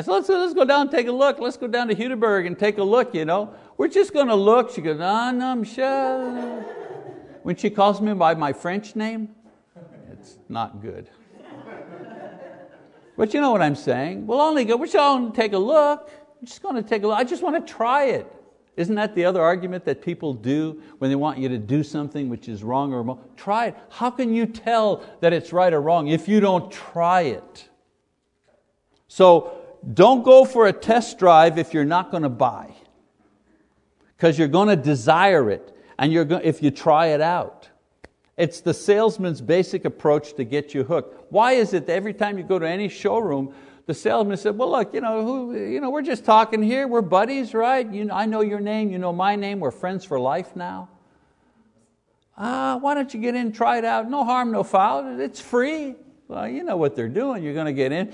I 0.00 0.02
said, 0.02 0.12
let's, 0.12 0.28
let's 0.30 0.54
go 0.54 0.64
down 0.64 0.80
and 0.82 0.90
take 0.90 1.08
a 1.08 1.12
look. 1.12 1.40
Let's 1.40 1.58
go 1.58 1.66
down 1.66 1.88
to 1.88 1.94
Hudiburg 1.94 2.46
and 2.46 2.58
take 2.58 2.78
a 2.78 2.82
look, 2.82 3.14
you 3.14 3.26
know. 3.26 3.52
We're 3.76 3.88
just 3.88 4.14
going 4.14 4.28
to 4.28 4.34
look. 4.34 4.70
She 4.70 4.80
goes, 4.80 4.98
ah, 4.98 5.30
no, 5.30 5.54
Michelle. 5.54 6.64
When 7.42 7.54
she 7.54 7.68
calls 7.68 8.00
me 8.00 8.14
by 8.14 8.32
my 8.32 8.54
French 8.54 8.96
name, 8.96 9.28
it's 10.10 10.38
not 10.48 10.80
good. 10.80 11.10
But 13.18 13.34
you 13.34 13.42
know 13.42 13.50
what 13.50 13.60
I'm 13.60 13.74
saying? 13.74 14.26
We'll 14.26 14.40
only 14.40 14.64
go, 14.64 14.78
we're 14.78 14.86
just 14.86 14.96
going 14.96 15.32
to 15.32 15.36
take 15.36 15.52
a 15.52 15.58
look. 15.58 16.10
I'm 16.40 16.46
just 16.46 16.62
going 16.62 16.76
to 16.76 16.82
take 16.82 17.02
a 17.02 17.06
look. 17.06 17.18
I 17.18 17.24
just 17.24 17.42
want 17.42 17.66
to 17.66 17.70
try 17.70 18.06
it. 18.06 18.26
Isn't 18.78 18.94
that 18.94 19.14
the 19.14 19.26
other 19.26 19.42
argument 19.42 19.84
that 19.84 20.00
people 20.00 20.32
do 20.32 20.80
when 20.96 21.10
they 21.10 21.16
want 21.16 21.36
you 21.36 21.50
to 21.50 21.58
do 21.58 21.82
something 21.82 22.30
which 22.30 22.48
is 22.48 22.64
wrong 22.64 22.94
or 22.94 23.02
wrong? 23.02 23.22
Try 23.36 23.66
it. 23.66 23.76
How 23.90 24.10
can 24.10 24.32
you 24.32 24.46
tell 24.46 25.04
that 25.20 25.34
it's 25.34 25.52
right 25.52 25.74
or 25.74 25.82
wrong 25.82 26.08
if 26.08 26.26
you 26.26 26.40
don't 26.40 26.72
try 26.72 27.22
it? 27.22 27.68
So 29.08 29.59
don't 29.94 30.22
go 30.22 30.44
for 30.44 30.66
a 30.66 30.72
test 30.72 31.18
drive 31.18 31.58
if 31.58 31.72
you're 31.72 31.84
not 31.84 32.10
going 32.10 32.22
to 32.22 32.28
buy, 32.28 32.74
because 34.16 34.38
you're 34.38 34.48
going 34.48 34.68
to 34.68 34.76
desire 34.76 35.50
it, 35.50 35.74
and 35.98 36.12
you're 36.12 36.24
going, 36.24 36.42
if 36.44 36.62
you 36.62 36.70
try 36.70 37.06
it 37.08 37.20
out. 37.20 37.68
It's 38.36 38.60
the 38.62 38.72
salesman's 38.72 39.42
basic 39.42 39.84
approach 39.84 40.34
to 40.36 40.44
get 40.44 40.72
you 40.72 40.82
hooked. 40.82 41.30
Why 41.30 41.52
is 41.52 41.74
it 41.74 41.86
that 41.86 41.92
every 41.92 42.14
time 42.14 42.38
you 42.38 42.44
go 42.44 42.58
to 42.58 42.66
any 42.66 42.88
showroom, 42.88 43.54
the 43.84 43.92
salesman 43.92 44.38
said, 44.38 44.56
well 44.56 44.70
look, 44.70 44.94
you 44.94 45.00
know, 45.00 45.24
who, 45.24 45.54
you 45.54 45.80
know, 45.80 45.90
we're 45.90 46.00
just 46.00 46.24
talking 46.24 46.62
here, 46.62 46.88
we're 46.88 47.02
buddies, 47.02 47.52
right? 47.52 47.86
You 47.90 48.06
know, 48.06 48.14
I 48.14 48.24
know 48.24 48.40
your 48.40 48.60
name, 48.60 48.90
you 48.90 48.98
know 48.98 49.12
my 49.12 49.36
name, 49.36 49.60
we're 49.60 49.70
friends 49.70 50.04
for 50.04 50.18
life 50.18 50.56
now. 50.56 50.88
Ah, 52.38 52.78
why 52.80 52.94
don't 52.94 53.12
you 53.12 53.20
get 53.20 53.34
in, 53.34 53.52
try 53.52 53.76
it 53.76 53.84
out? 53.84 54.08
No 54.08 54.24
harm, 54.24 54.52
no 54.52 54.62
foul, 54.62 55.20
it's 55.20 55.40
free. 55.40 55.96
Well, 56.28 56.48
you 56.48 56.62
know 56.62 56.76
what 56.76 56.96
they're 56.96 57.08
doing, 57.08 57.42
you're 57.42 57.52
going 57.52 57.66
to 57.66 57.72
get 57.72 57.92
in, 57.92 58.12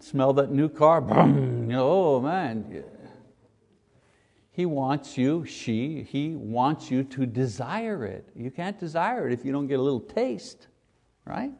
smell 0.00 0.32
that 0.34 0.50
new 0.50 0.68
car, 0.68 1.00
boom, 1.00 1.70
oh 1.74 2.20
man. 2.20 2.84
He 4.52 4.66
wants 4.66 5.16
you, 5.16 5.46
she, 5.46 6.02
he 6.02 6.34
wants 6.34 6.90
you 6.90 7.04
to 7.04 7.24
desire 7.24 8.04
it. 8.04 8.28
You 8.34 8.50
can't 8.50 8.78
desire 8.78 9.28
it 9.28 9.32
if 9.32 9.44
you 9.44 9.52
don't 9.52 9.68
get 9.68 9.78
a 9.78 9.82
little 9.82 10.00
taste, 10.00 10.66
right? 11.24 11.52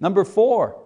Number 0.00 0.24
four, 0.24 0.82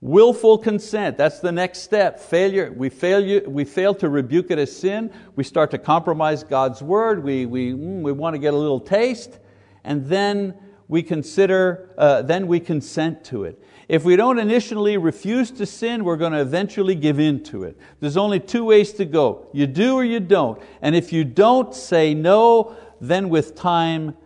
willful 0.00 0.58
consent. 0.58 1.16
That's 1.16 1.40
the 1.40 1.52
next 1.52 1.80
step. 1.80 2.18
Failure, 2.18 2.72
we 2.72 2.88
fail, 2.88 3.48
we 3.48 3.64
fail 3.64 3.94
to 3.96 4.08
rebuke 4.08 4.50
it 4.50 4.58
as 4.58 4.74
sin. 4.74 5.12
We 5.36 5.44
start 5.44 5.70
to 5.72 5.78
compromise 5.78 6.42
God's 6.42 6.82
word. 6.82 7.22
We, 7.22 7.46
we, 7.46 7.72
mm, 7.72 8.02
we 8.02 8.12
want 8.12 8.34
to 8.34 8.38
get 8.38 8.54
a 8.54 8.56
little 8.56 8.80
taste. 8.80 9.38
And 9.84 10.06
then 10.06 10.54
we 10.88 11.02
consider, 11.02 11.90
uh, 11.96 12.22
then 12.22 12.46
we 12.46 12.60
consent 12.60 13.24
to 13.26 13.44
it. 13.44 13.62
If 13.88 14.04
we 14.04 14.16
don't 14.16 14.38
initially 14.38 14.96
refuse 14.96 15.50
to 15.52 15.66
sin, 15.66 16.04
we're 16.04 16.16
going 16.16 16.32
to 16.32 16.40
eventually 16.40 16.94
give 16.94 17.20
in 17.20 17.42
to 17.44 17.64
it. 17.64 17.78
There's 18.00 18.16
only 18.16 18.40
two 18.40 18.64
ways 18.64 18.92
to 18.94 19.04
go. 19.04 19.48
You 19.52 19.66
do 19.66 19.94
or 19.94 20.04
you 20.04 20.20
don't. 20.20 20.60
And 20.80 20.96
if 20.96 21.12
you 21.12 21.24
don't 21.24 21.74
say 21.74 22.14
no, 22.14 22.76
then 23.00 23.28
with 23.28 23.54
time, 23.54 24.16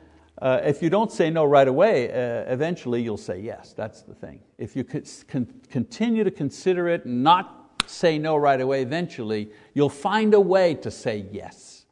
uh, 0.40 0.60
if 0.62 0.82
you 0.82 0.90
don't 0.90 1.10
say 1.10 1.30
no 1.30 1.44
right 1.44 1.66
away, 1.66 2.10
uh, 2.10 2.52
eventually 2.52 3.02
you'll 3.02 3.16
say 3.16 3.40
yes. 3.40 3.74
That's 3.76 4.02
the 4.02 4.14
thing. 4.14 4.40
If 4.58 4.76
you 4.76 4.84
con 4.84 5.46
continue 5.70 6.22
to 6.22 6.30
consider 6.30 6.88
it 6.88 7.04
and 7.04 7.24
not 7.24 7.82
say 7.86 8.18
no 8.18 8.36
right 8.36 8.60
away, 8.60 8.82
eventually 8.82 9.50
you'll 9.74 9.88
find 9.88 10.34
a 10.34 10.40
way 10.40 10.74
to 10.74 10.90
say 10.90 11.26
yes. 11.32 11.86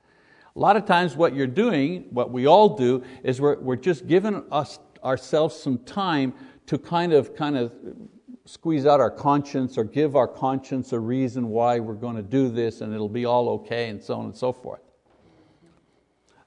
A 0.54 0.58
lot 0.58 0.76
of 0.76 0.86
times 0.86 1.16
what 1.16 1.34
you're 1.34 1.46
doing, 1.46 2.06
what 2.10 2.30
we 2.30 2.46
all 2.46 2.76
do, 2.76 3.02
is 3.24 3.40
we're, 3.40 3.58
we're 3.58 3.76
just 3.76 4.06
giving 4.06 4.44
us, 4.52 4.78
ourselves 5.04 5.54
some 5.54 5.78
time 5.78 6.32
to 6.66 6.78
kind 6.78 7.12
of, 7.12 7.34
kind 7.34 7.56
of 7.56 7.72
squeeze 8.44 8.86
out 8.86 9.00
our 9.00 9.10
conscience 9.10 9.76
or 9.76 9.84
give 9.84 10.16
our 10.16 10.28
conscience 10.28 10.92
a 10.92 10.98
reason 10.98 11.48
why 11.48 11.80
we're 11.80 11.94
going 11.94 12.16
to 12.16 12.22
do 12.22 12.48
this 12.48 12.80
and 12.80 12.94
it'll 12.94 13.08
be 13.08 13.24
all 13.24 13.48
okay 13.48 13.88
and 13.88 14.02
so 14.02 14.14
on 14.14 14.26
and 14.26 14.36
so 14.36 14.52
forth. 14.52 14.80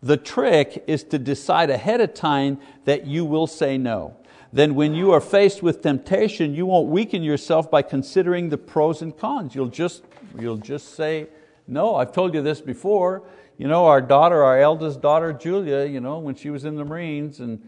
The 0.02 0.18
trick 0.18 0.84
is 0.88 1.04
to 1.06 1.20
decide 1.20 1.70
ahead 1.70 2.00
of 2.00 2.14
time 2.14 2.60
that 2.86 3.06
you 3.06 3.26
will 3.26 3.48
say 3.48 3.78
no. 3.78 4.16
Then, 4.52 4.74
when 4.74 4.96
you 4.96 5.12
are 5.12 5.22
faced 5.22 5.62
with 5.62 5.82
temptation, 5.82 6.56
you 6.56 6.66
won't 6.66 6.88
weaken 6.88 7.22
yourself 7.22 7.70
by 7.70 7.84
considering 7.84 8.50
the 8.50 8.58
pros 8.58 9.02
and 9.02 9.16
cons. 9.16 9.54
You'll 9.54 9.68
just, 9.68 10.04
you'll 10.40 10.58
just 10.58 10.96
say, 10.96 11.28
No, 11.68 11.96
I've 11.96 12.12
told 12.12 12.34
you 12.34 12.42
this 12.42 12.60
before. 12.60 13.24
You 13.60 13.68
know, 13.68 13.86
our 13.86 14.02
daughter, 14.02 14.42
our 14.44 14.60
eldest 14.60 15.02
daughter, 15.02 15.34
Julia, 15.34 15.86
you 15.86 16.00
know, 16.00 16.18
when 16.18 16.34
she 16.34 16.50
was 16.50 16.66
in 16.66 16.78
the 16.78 16.86
Marines, 16.86 17.42
and, 17.42 17.62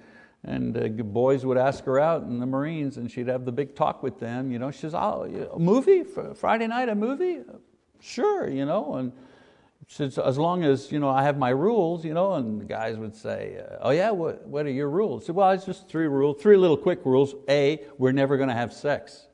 and 0.44 0.78
uh, 0.78 1.04
boys 1.04 1.46
would 1.46 1.58
ask 1.58 1.84
her 1.86 2.00
out 2.00 2.24
in 2.24 2.40
the 2.40 2.46
Marines, 2.46 2.98
and 2.98 3.12
she'd 3.12 3.28
have 3.28 3.46
the 3.46 3.52
big 3.52 3.76
talk 3.76 4.02
with 4.02 4.20
them. 4.20 4.52
You 4.52 4.60
know, 4.60 4.72
she 4.72 4.80
says, 4.80 4.94
Oh, 4.96 5.50
a 5.54 5.60
movie? 5.60 6.04
Friday 6.36 6.68
night, 6.68 6.90
a 6.90 6.96
movie? 6.96 7.40
Sure, 8.00 8.50
you 8.50 8.66
know. 8.66 8.96
And, 8.96 9.12
she 9.92 9.98
says, 9.98 10.18
as 10.18 10.38
long 10.38 10.64
as 10.64 10.90
you 10.90 11.00
know, 11.00 11.10
I 11.10 11.24
have 11.24 11.38
my 11.38 11.50
rules, 11.50 12.06
you 12.06 12.14
know, 12.14 12.36
and 12.36 12.62
the 12.62 12.66
guys 12.66 12.98
would 12.98 13.14
say, 13.14 13.60
uh, 13.60 13.78
oh 13.82 13.90
yeah, 13.90 14.10
what, 14.12 14.48
what 14.48 14.66
are 14.66 14.72
your 14.72 14.90
rules? 14.90 15.26
Said, 15.26 15.36
well, 15.36 15.52
it's 15.52 15.66
just 15.66 15.90
three 15.90 16.08
rules, 16.08 16.42
three 16.42 16.56
little 16.56 16.78
quick 16.78 17.02
rules. 17.04 17.36
A, 17.50 17.84
we're 17.98 18.14
never 18.14 18.38
going 18.38 18.48
to 18.48 18.56
have 18.56 18.72
sex 18.72 19.28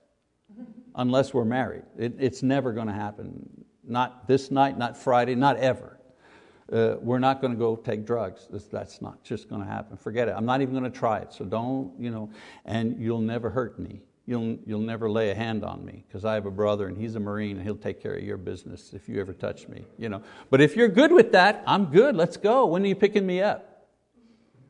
unless 0.95 1.31
we're 1.31 1.45
married. 1.45 1.83
It, 1.95 2.15
it's 2.17 2.41
never 2.41 2.71
going 2.71 2.87
to 2.87 2.93
happen. 2.93 3.65
Not 3.83 4.27
this 4.27 4.49
night, 4.49 4.79
not 4.79 4.97
Friday, 4.97 5.35
not 5.35 5.57
ever. 5.57 5.96
Uh, 6.71 6.95
we're 6.99 7.19
not 7.19 7.39
going 7.41 7.53
to 7.53 7.59
go 7.59 7.75
take 7.75 8.05
drugs. 8.05 8.47
That's 8.71 9.01
not 9.01 9.23
just 9.23 9.49
going 9.49 9.61
to 9.61 9.67
happen. 9.67 9.97
Forget 9.97 10.27
it. 10.27 10.35
I'm 10.37 10.45
not 10.45 10.61
even 10.61 10.73
going 10.73 10.91
to 10.91 10.97
try 10.97 11.19
it. 11.19 11.33
So 11.33 11.45
don't, 11.45 11.93
you 11.99 12.11
know, 12.11 12.29
and 12.65 12.99
you'll 12.99 13.21
never 13.21 13.49
hurt 13.49 13.79
me 13.79 14.01
you'll, 14.27 14.57
you'll 14.65 14.79
never 14.79 15.09
lay 15.09 15.31
a 15.31 15.35
hand 15.35 15.63
on 15.63 15.83
me 15.83 16.03
because 16.07 16.25
I 16.25 16.35
have 16.35 16.45
a 16.45 16.51
brother 16.51 16.87
and 16.87 16.95
he's 16.97 17.15
a 17.15 17.19
Marine 17.19 17.55
and 17.55 17.65
he'll 17.65 17.75
take 17.75 18.03
care 18.03 18.13
of 18.13 18.23
your 18.23 18.37
business 18.37 18.93
if 18.93 19.09
you 19.09 19.19
ever 19.19 19.33
touch 19.33 19.67
me. 19.67 19.85
You 19.97 20.09
know. 20.09 20.21
But 20.51 20.61
if 20.61 20.75
you're 20.75 20.89
good 20.89 21.11
with 21.11 21.31
that, 21.31 21.63
I'm 21.65 21.85
good, 21.85 22.15
let's 22.15 22.37
go. 22.37 22.67
When 22.67 22.83
are 22.83 22.87
you 22.87 22.95
picking 22.95 23.25
me 23.25 23.41
up? 23.41 23.87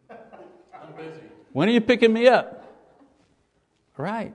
I'm 0.09 0.93
busy. 0.95 1.19
When 1.51 1.67
are 1.67 1.71
you 1.71 1.81
picking 1.81 2.13
me 2.13 2.27
up? 2.27 2.63
Right. 3.97 4.33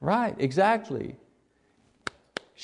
Right, 0.00 0.34
exactly. 0.38 1.16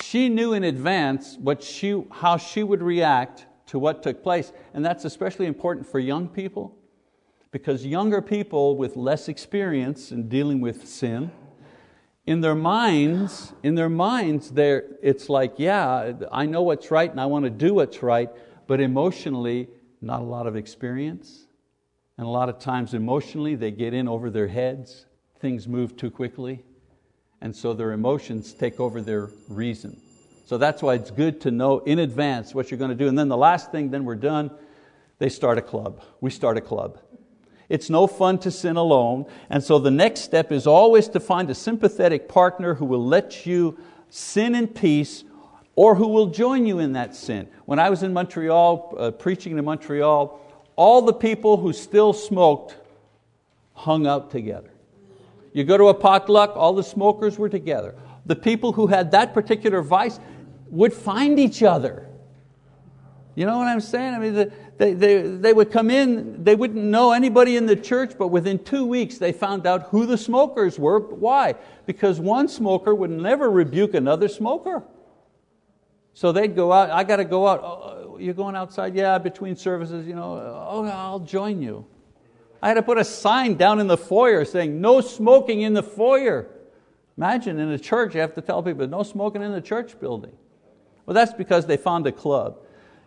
She 0.01 0.27
knew 0.27 0.53
in 0.53 0.63
advance 0.63 1.37
what 1.39 1.63
she, 1.63 2.03
how 2.11 2.37
she 2.37 2.63
would 2.63 2.83
react 2.83 3.45
to 3.67 3.79
what 3.79 4.03
took 4.03 4.21
place, 4.21 4.51
and 4.73 4.83
that's 4.83 5.05
especially 5.05 5.45
important 5.45 5.87
for 5.87 5.99
young 5.99 6.27
people 6.27 6.75
because 7.51 7.85
younger 7.85 8.21
people 8.21 8.75
with 8.75 8.97
less 8.97 9.29
experience 9.29 10.11
in 10.11 10.27
dealing 10.27 10.59
with 10.59 10.85
sin, 10.85 11.31
in 12.25 12.41
their 12.41 12.55
minds, 12.55 13.53
in 13.63 13.75
their 13.75 13.87
minds, 13.87 14.51
it's 14.53 15.29
like, 15.29 15.53
yeah, 15.57 16.11
I 16.29 16.45
know 16.45 16.63
what's 16.63 16.91
right 16.91 17.09
and 17.09 17.21
I 17.21 17.27
want 17.27 17.45
to 17.45 17.49
do 17.49 17.75
what's 17.75 18.03
right, 18.03 18.29
but 18.67 18.81
emotionally, 18.81 19.69
not 20.01 20.19
a 20.19 20.25
lot 20.25 20.47
of 20.47 20.57
experience. 20.57 21.47
And 22.17 22.27
a 22.27 22.29
lot 22.29 22.49
of 22.49 22.59
times, 22.59 22.93
emotionally, 22.93 23.55
they 23.55 23.71
get 23.71 23.93
in 23.93 24.09
over 24.09 24.29
their 24.29 24.49
heads, 24.49 25.05
things 25.39 25.65
move 25.65 25.95
too 25.95 26.11
quickly, 26.11 26.65
and 27.41 27.55
so 27.55 27.73
their 27.73 27.91
emotions 27.91 28.53
take 28.53 28.79
over 28.79 29.01
their 29.01 29.29
reason. 29.47 29.99
So 30.45 30.57
that's 30.57 30.81
why 30.81 30.93
it's 30.93 31.11
good 31.11 31.41
to 31.41 31.51
know 31.51 31.79
in 31.79 31.99
advance 31.99 32.53
what 32.53 32.69
you're 32.69 32.77
going 32.77 32.91
to 32.91 32.95
do. 32.95 33.07
And 33.07 33.17
then 33.17 33.29
the 33.29 33.37
last 33.37 33.71
thing, 33.71 33.89
then 33.89 34.05
we're 34.05 34.15
done, 34.15 34.51
they 35.17 35.29
start 35.29 35.57
a 35.57 35.61
club. 35.61 36.03
We 36.21 36.29
start 36.29 36.57
a 36.57 36.61
club. 36.61 36.99
It's 37.67 37.89
no 37.89 38.05
fun 38.05 38.37
to 38.39 38.51
sin 38.51 38.75
alone. 38.75 39.25
And 39.49 39.63
so 39.63 39.79
the 39.79 39.91
next 39.91 40.21
step 40.21 40.51
is 40.51 40.67
always 40.67 41.07
to 41.09 41.19
find 41.19 41.49
a 41.49 41.55
sympathetic 41.55 42.29
partner 42.29 42.75
who 42.75 42.85
will 42.85 43.03
let 43.03 43.45
you 43.45 43.77
sin 44.09 44.53
in 44.53 44.67
peace 44.67 45.23
or 45.75 45.95
who 45.95 46.07
will 46.07 46.27
join 46.27 46.65
you 46.65 46.79
in 46.79 46.93
that 46.93 47.15
sin. 47.15 47.47
When 47.65 47.79
I 47.79 47.89
was 47.89 48.03
in 48.03 48.13
Montreal, 48.13 48.95
uh, 48.97 49.11
preaching 49.11 49.57
in 49.57 49.65
Montreal, 49.65 50.39
all 50.75 51.01
the 51.01 51.13
people 51.13 51.57
who 51.57 51.73
still 51.73 52.13
smoked 52.13 52.75
hung 53.73 54.05
out 54.05 54.31
together. 54.31 54.69
You 55.55 55.63
go 55.63 55.77
to 55.77 55.87
a 55.87 55.93
potluck, 55.93 56.51
all 56.57 56.73
the 56.73 56.83
smokers 56.83 57.39
were 57.39 57.47
together. 57.47 57.95
The 58.25 58.35
people 58.35 58.73
who 58.73 58.87
had 58.87 59.11
that 59.11 59.33
particular 59.33 59.81
vice 59.81 60.19
would 60.67 60.91
find 60.91 61.39
each 61.39 61.63
other. 61.63 62.09
You 63.35 63.45
know 63.45 63.57
what 63.57 63.67
I'm 63.67 63.79
saying? 63.79 64.15
I 64.15 64.19
mean, 64.19 64.33
the, 64.33 64.51
they, 64.77 64.93
they, 64.93 65.21
they 65.21 65.53
would 65.53 65.71
come 65.71 65.89
in, 65.89 66.43
they 66.43 66.55
wouldn't 66.55 66.83
know 66.83 67.13
anybody 67.13 67.55
in 67.55 67.67
the 67.67 67.75
church, 67.77 68.17
but 68.17 68.27
within 68.27 68.61
two 68.65 68.85
weeks 68.85 69.17
they 69.17 69.31
found 69.31 69.65
out 69.65 69.83
who 69.83 70.05
the 70.05 70.17
smokers 70.17 70.77
were. 70.77 70.99
Why? 70.99 71.55
Because 71.85 72.19
one 72.19 72.49
smoker 72.49 72.93
would 72.93 73.09
never 73.09 73.49
rebuke 73.49 73.93
another 73.93 74.27
smoker. 74.27 74.83
So 76.13 76.33
they'd 76.33 76.53
go 76.53 76.73
out, 76.73 76.89
I 76.89 77.05
got 77.05 77.17
to 77.17 77.25
go 77.25 77.47
out. 77.47 77.61
Oh, 77.63 78.09
oh, 78.11 78.17
you're 78.17 78.33
going 78.33 78.57
outside? 78.57 78.93
Yeah, 78.93 79.17
between 79.19 79.55
services, 79.55 80.05
you 80.05 80.15
know, 80.15 80.33
oh, 80.69 80.83
I'll 80.83 81.19
join 81.19 81.61
you. 81.61 81.85
I 82.61 82.69
had 82.69 82.75
to 82.75 82.83
put 82.83 82.97
a 82.97 83.03
sign 83.03 83.55
down 83.55 83.79
in 83.79 83.87
the 83.87 83.97
foyer 83.97 84.45
saying, 84.45 84.81
no 84.81 85.01
smoking 85.01 85.61
in 85.61 85.73
the 85.73 85.83
foyer. 85.83 86.47
Imagine 87.17 87.59
in 87.59 87.69
a 87.69 87.79
church, 87.79 88.15
you 88.15 88.21
have 88.21 88.33
to 88.35 88.41
tell 88.41 88.61
people, 88.63 88.87
no 88.87 89.03
smoking 89.03 89.41
in 89.41 89.51
the 89.51 89.61
church 89.61 89.99
building. 89.99 90.31
Well, 91.05 91.13
that's 91.13 91.33
because 91.33 91.65
they 91.65 91.77
found 91.77 92.07
a 92.07 92.11
club. 92.11 92.57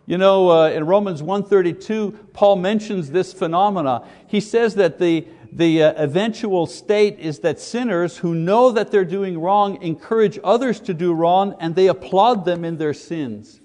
You 0.05 0.17
know, 0.17 0.49
uh, 0.49 0.69
in 0.69 0.85
Romans 0.85 1.21
1.32, 1.21 2.33
Paul 2.33 2.55
mentions 2.55 3.11
this 3.11 3.31
phenomena. 3.31 4.07
He 4.25 4.39
says 4.39 4.73
that 4.75 4.97
the, 4.97 5.27
the 5.51 5.83
uh, 5.83 6.03
eventual 6.03 6.65
state 6.65 7.19
is 7.19 7.39
that 7.39 7.59
sinners 7.59 8.17
who 8.17 8.33
know 8.33 8.71
that 8.71 8.89
they're 8.89 9.05
doing 9.05 9.39
wrong 9.39 9.79
encourage 9.83 10.39
others 10.43 10.79
to 10.81 10.95
do 10.95 11.13
wrong 11.13 11.55
and 11.59 11.75
they 11.75 11.87
applaud 11.87 12.45
them 12.45 12.65
in 12.65 12.77
their 12.77 12.93
sins. 12.93 13.58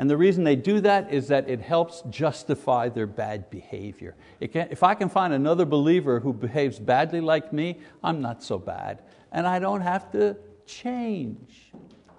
And 0.00 0.08
the 0.08 0.16
reason 0.16 0.44
they 0.44 0.56
do 0.56 0.80
that 0.80 1.12
is 1.12 1.28
that 1.28 1.46
it 1.46 1.60
helps 1.60 2.00
justify 2.08 2.88
their 2.88 3.06
bad 3.06 3.50
behavior. 3.50 4.14
Can, 4.40 4.68
if 4.70 4.82
I 4.82 4.94
can 4.94 5.10
find 5.10 5.34
another 5.34 5.66
believer 5.66 6.20
who 6.20 6.32
behaves 6.32 6.78
badly 6.78 7.20
like 7.20 7.52
me, 7.52 7.80
I'm 8.02 8.22
not 8.22 8.42
so 8.42 8.56
bad. 8.56 9.02
And 9.30 9.46
I 9.46 9.58
don't 9.58 9.82
have 9.82 10.10
to 10.12 10.38
change. 10.64 11.70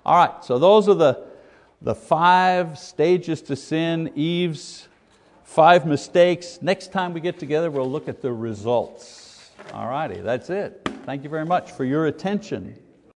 All 0.05 0.15
right, 0.15 0.45
so 0.45 0.59
those 0.59 0.87
are 0.87 0.93
the 0.93 1.25
the 1.81 1.95
five 1.95 2.77
stages 2.77 3.41
to 3.41 3.55
sin, 3.55 4.11
Eve's 4.13 4.87
five 5.43 5.87
mistakes. 5.87 6.59
Next 6.61 6.91
time 6.91 7.13
we 7.15 7.19
get 7.19 7.39
together, 7.39 7.71
we'll 7.71 7.89
look 7.89 8.07
at 8.07 8.21
the 8.21 8.31
results. 8.31 9.49
All 9.73 9.87
righty, 9.87 10.21
that's 10.21 10.51
it. 10.51 10.87
Thank 11.07 11.23
you 11.23 11.31
very 11.31 11.47
much 11.47 11.71
for 11.71 11.83
your 11.83 12.05
attention. 12.05 12.77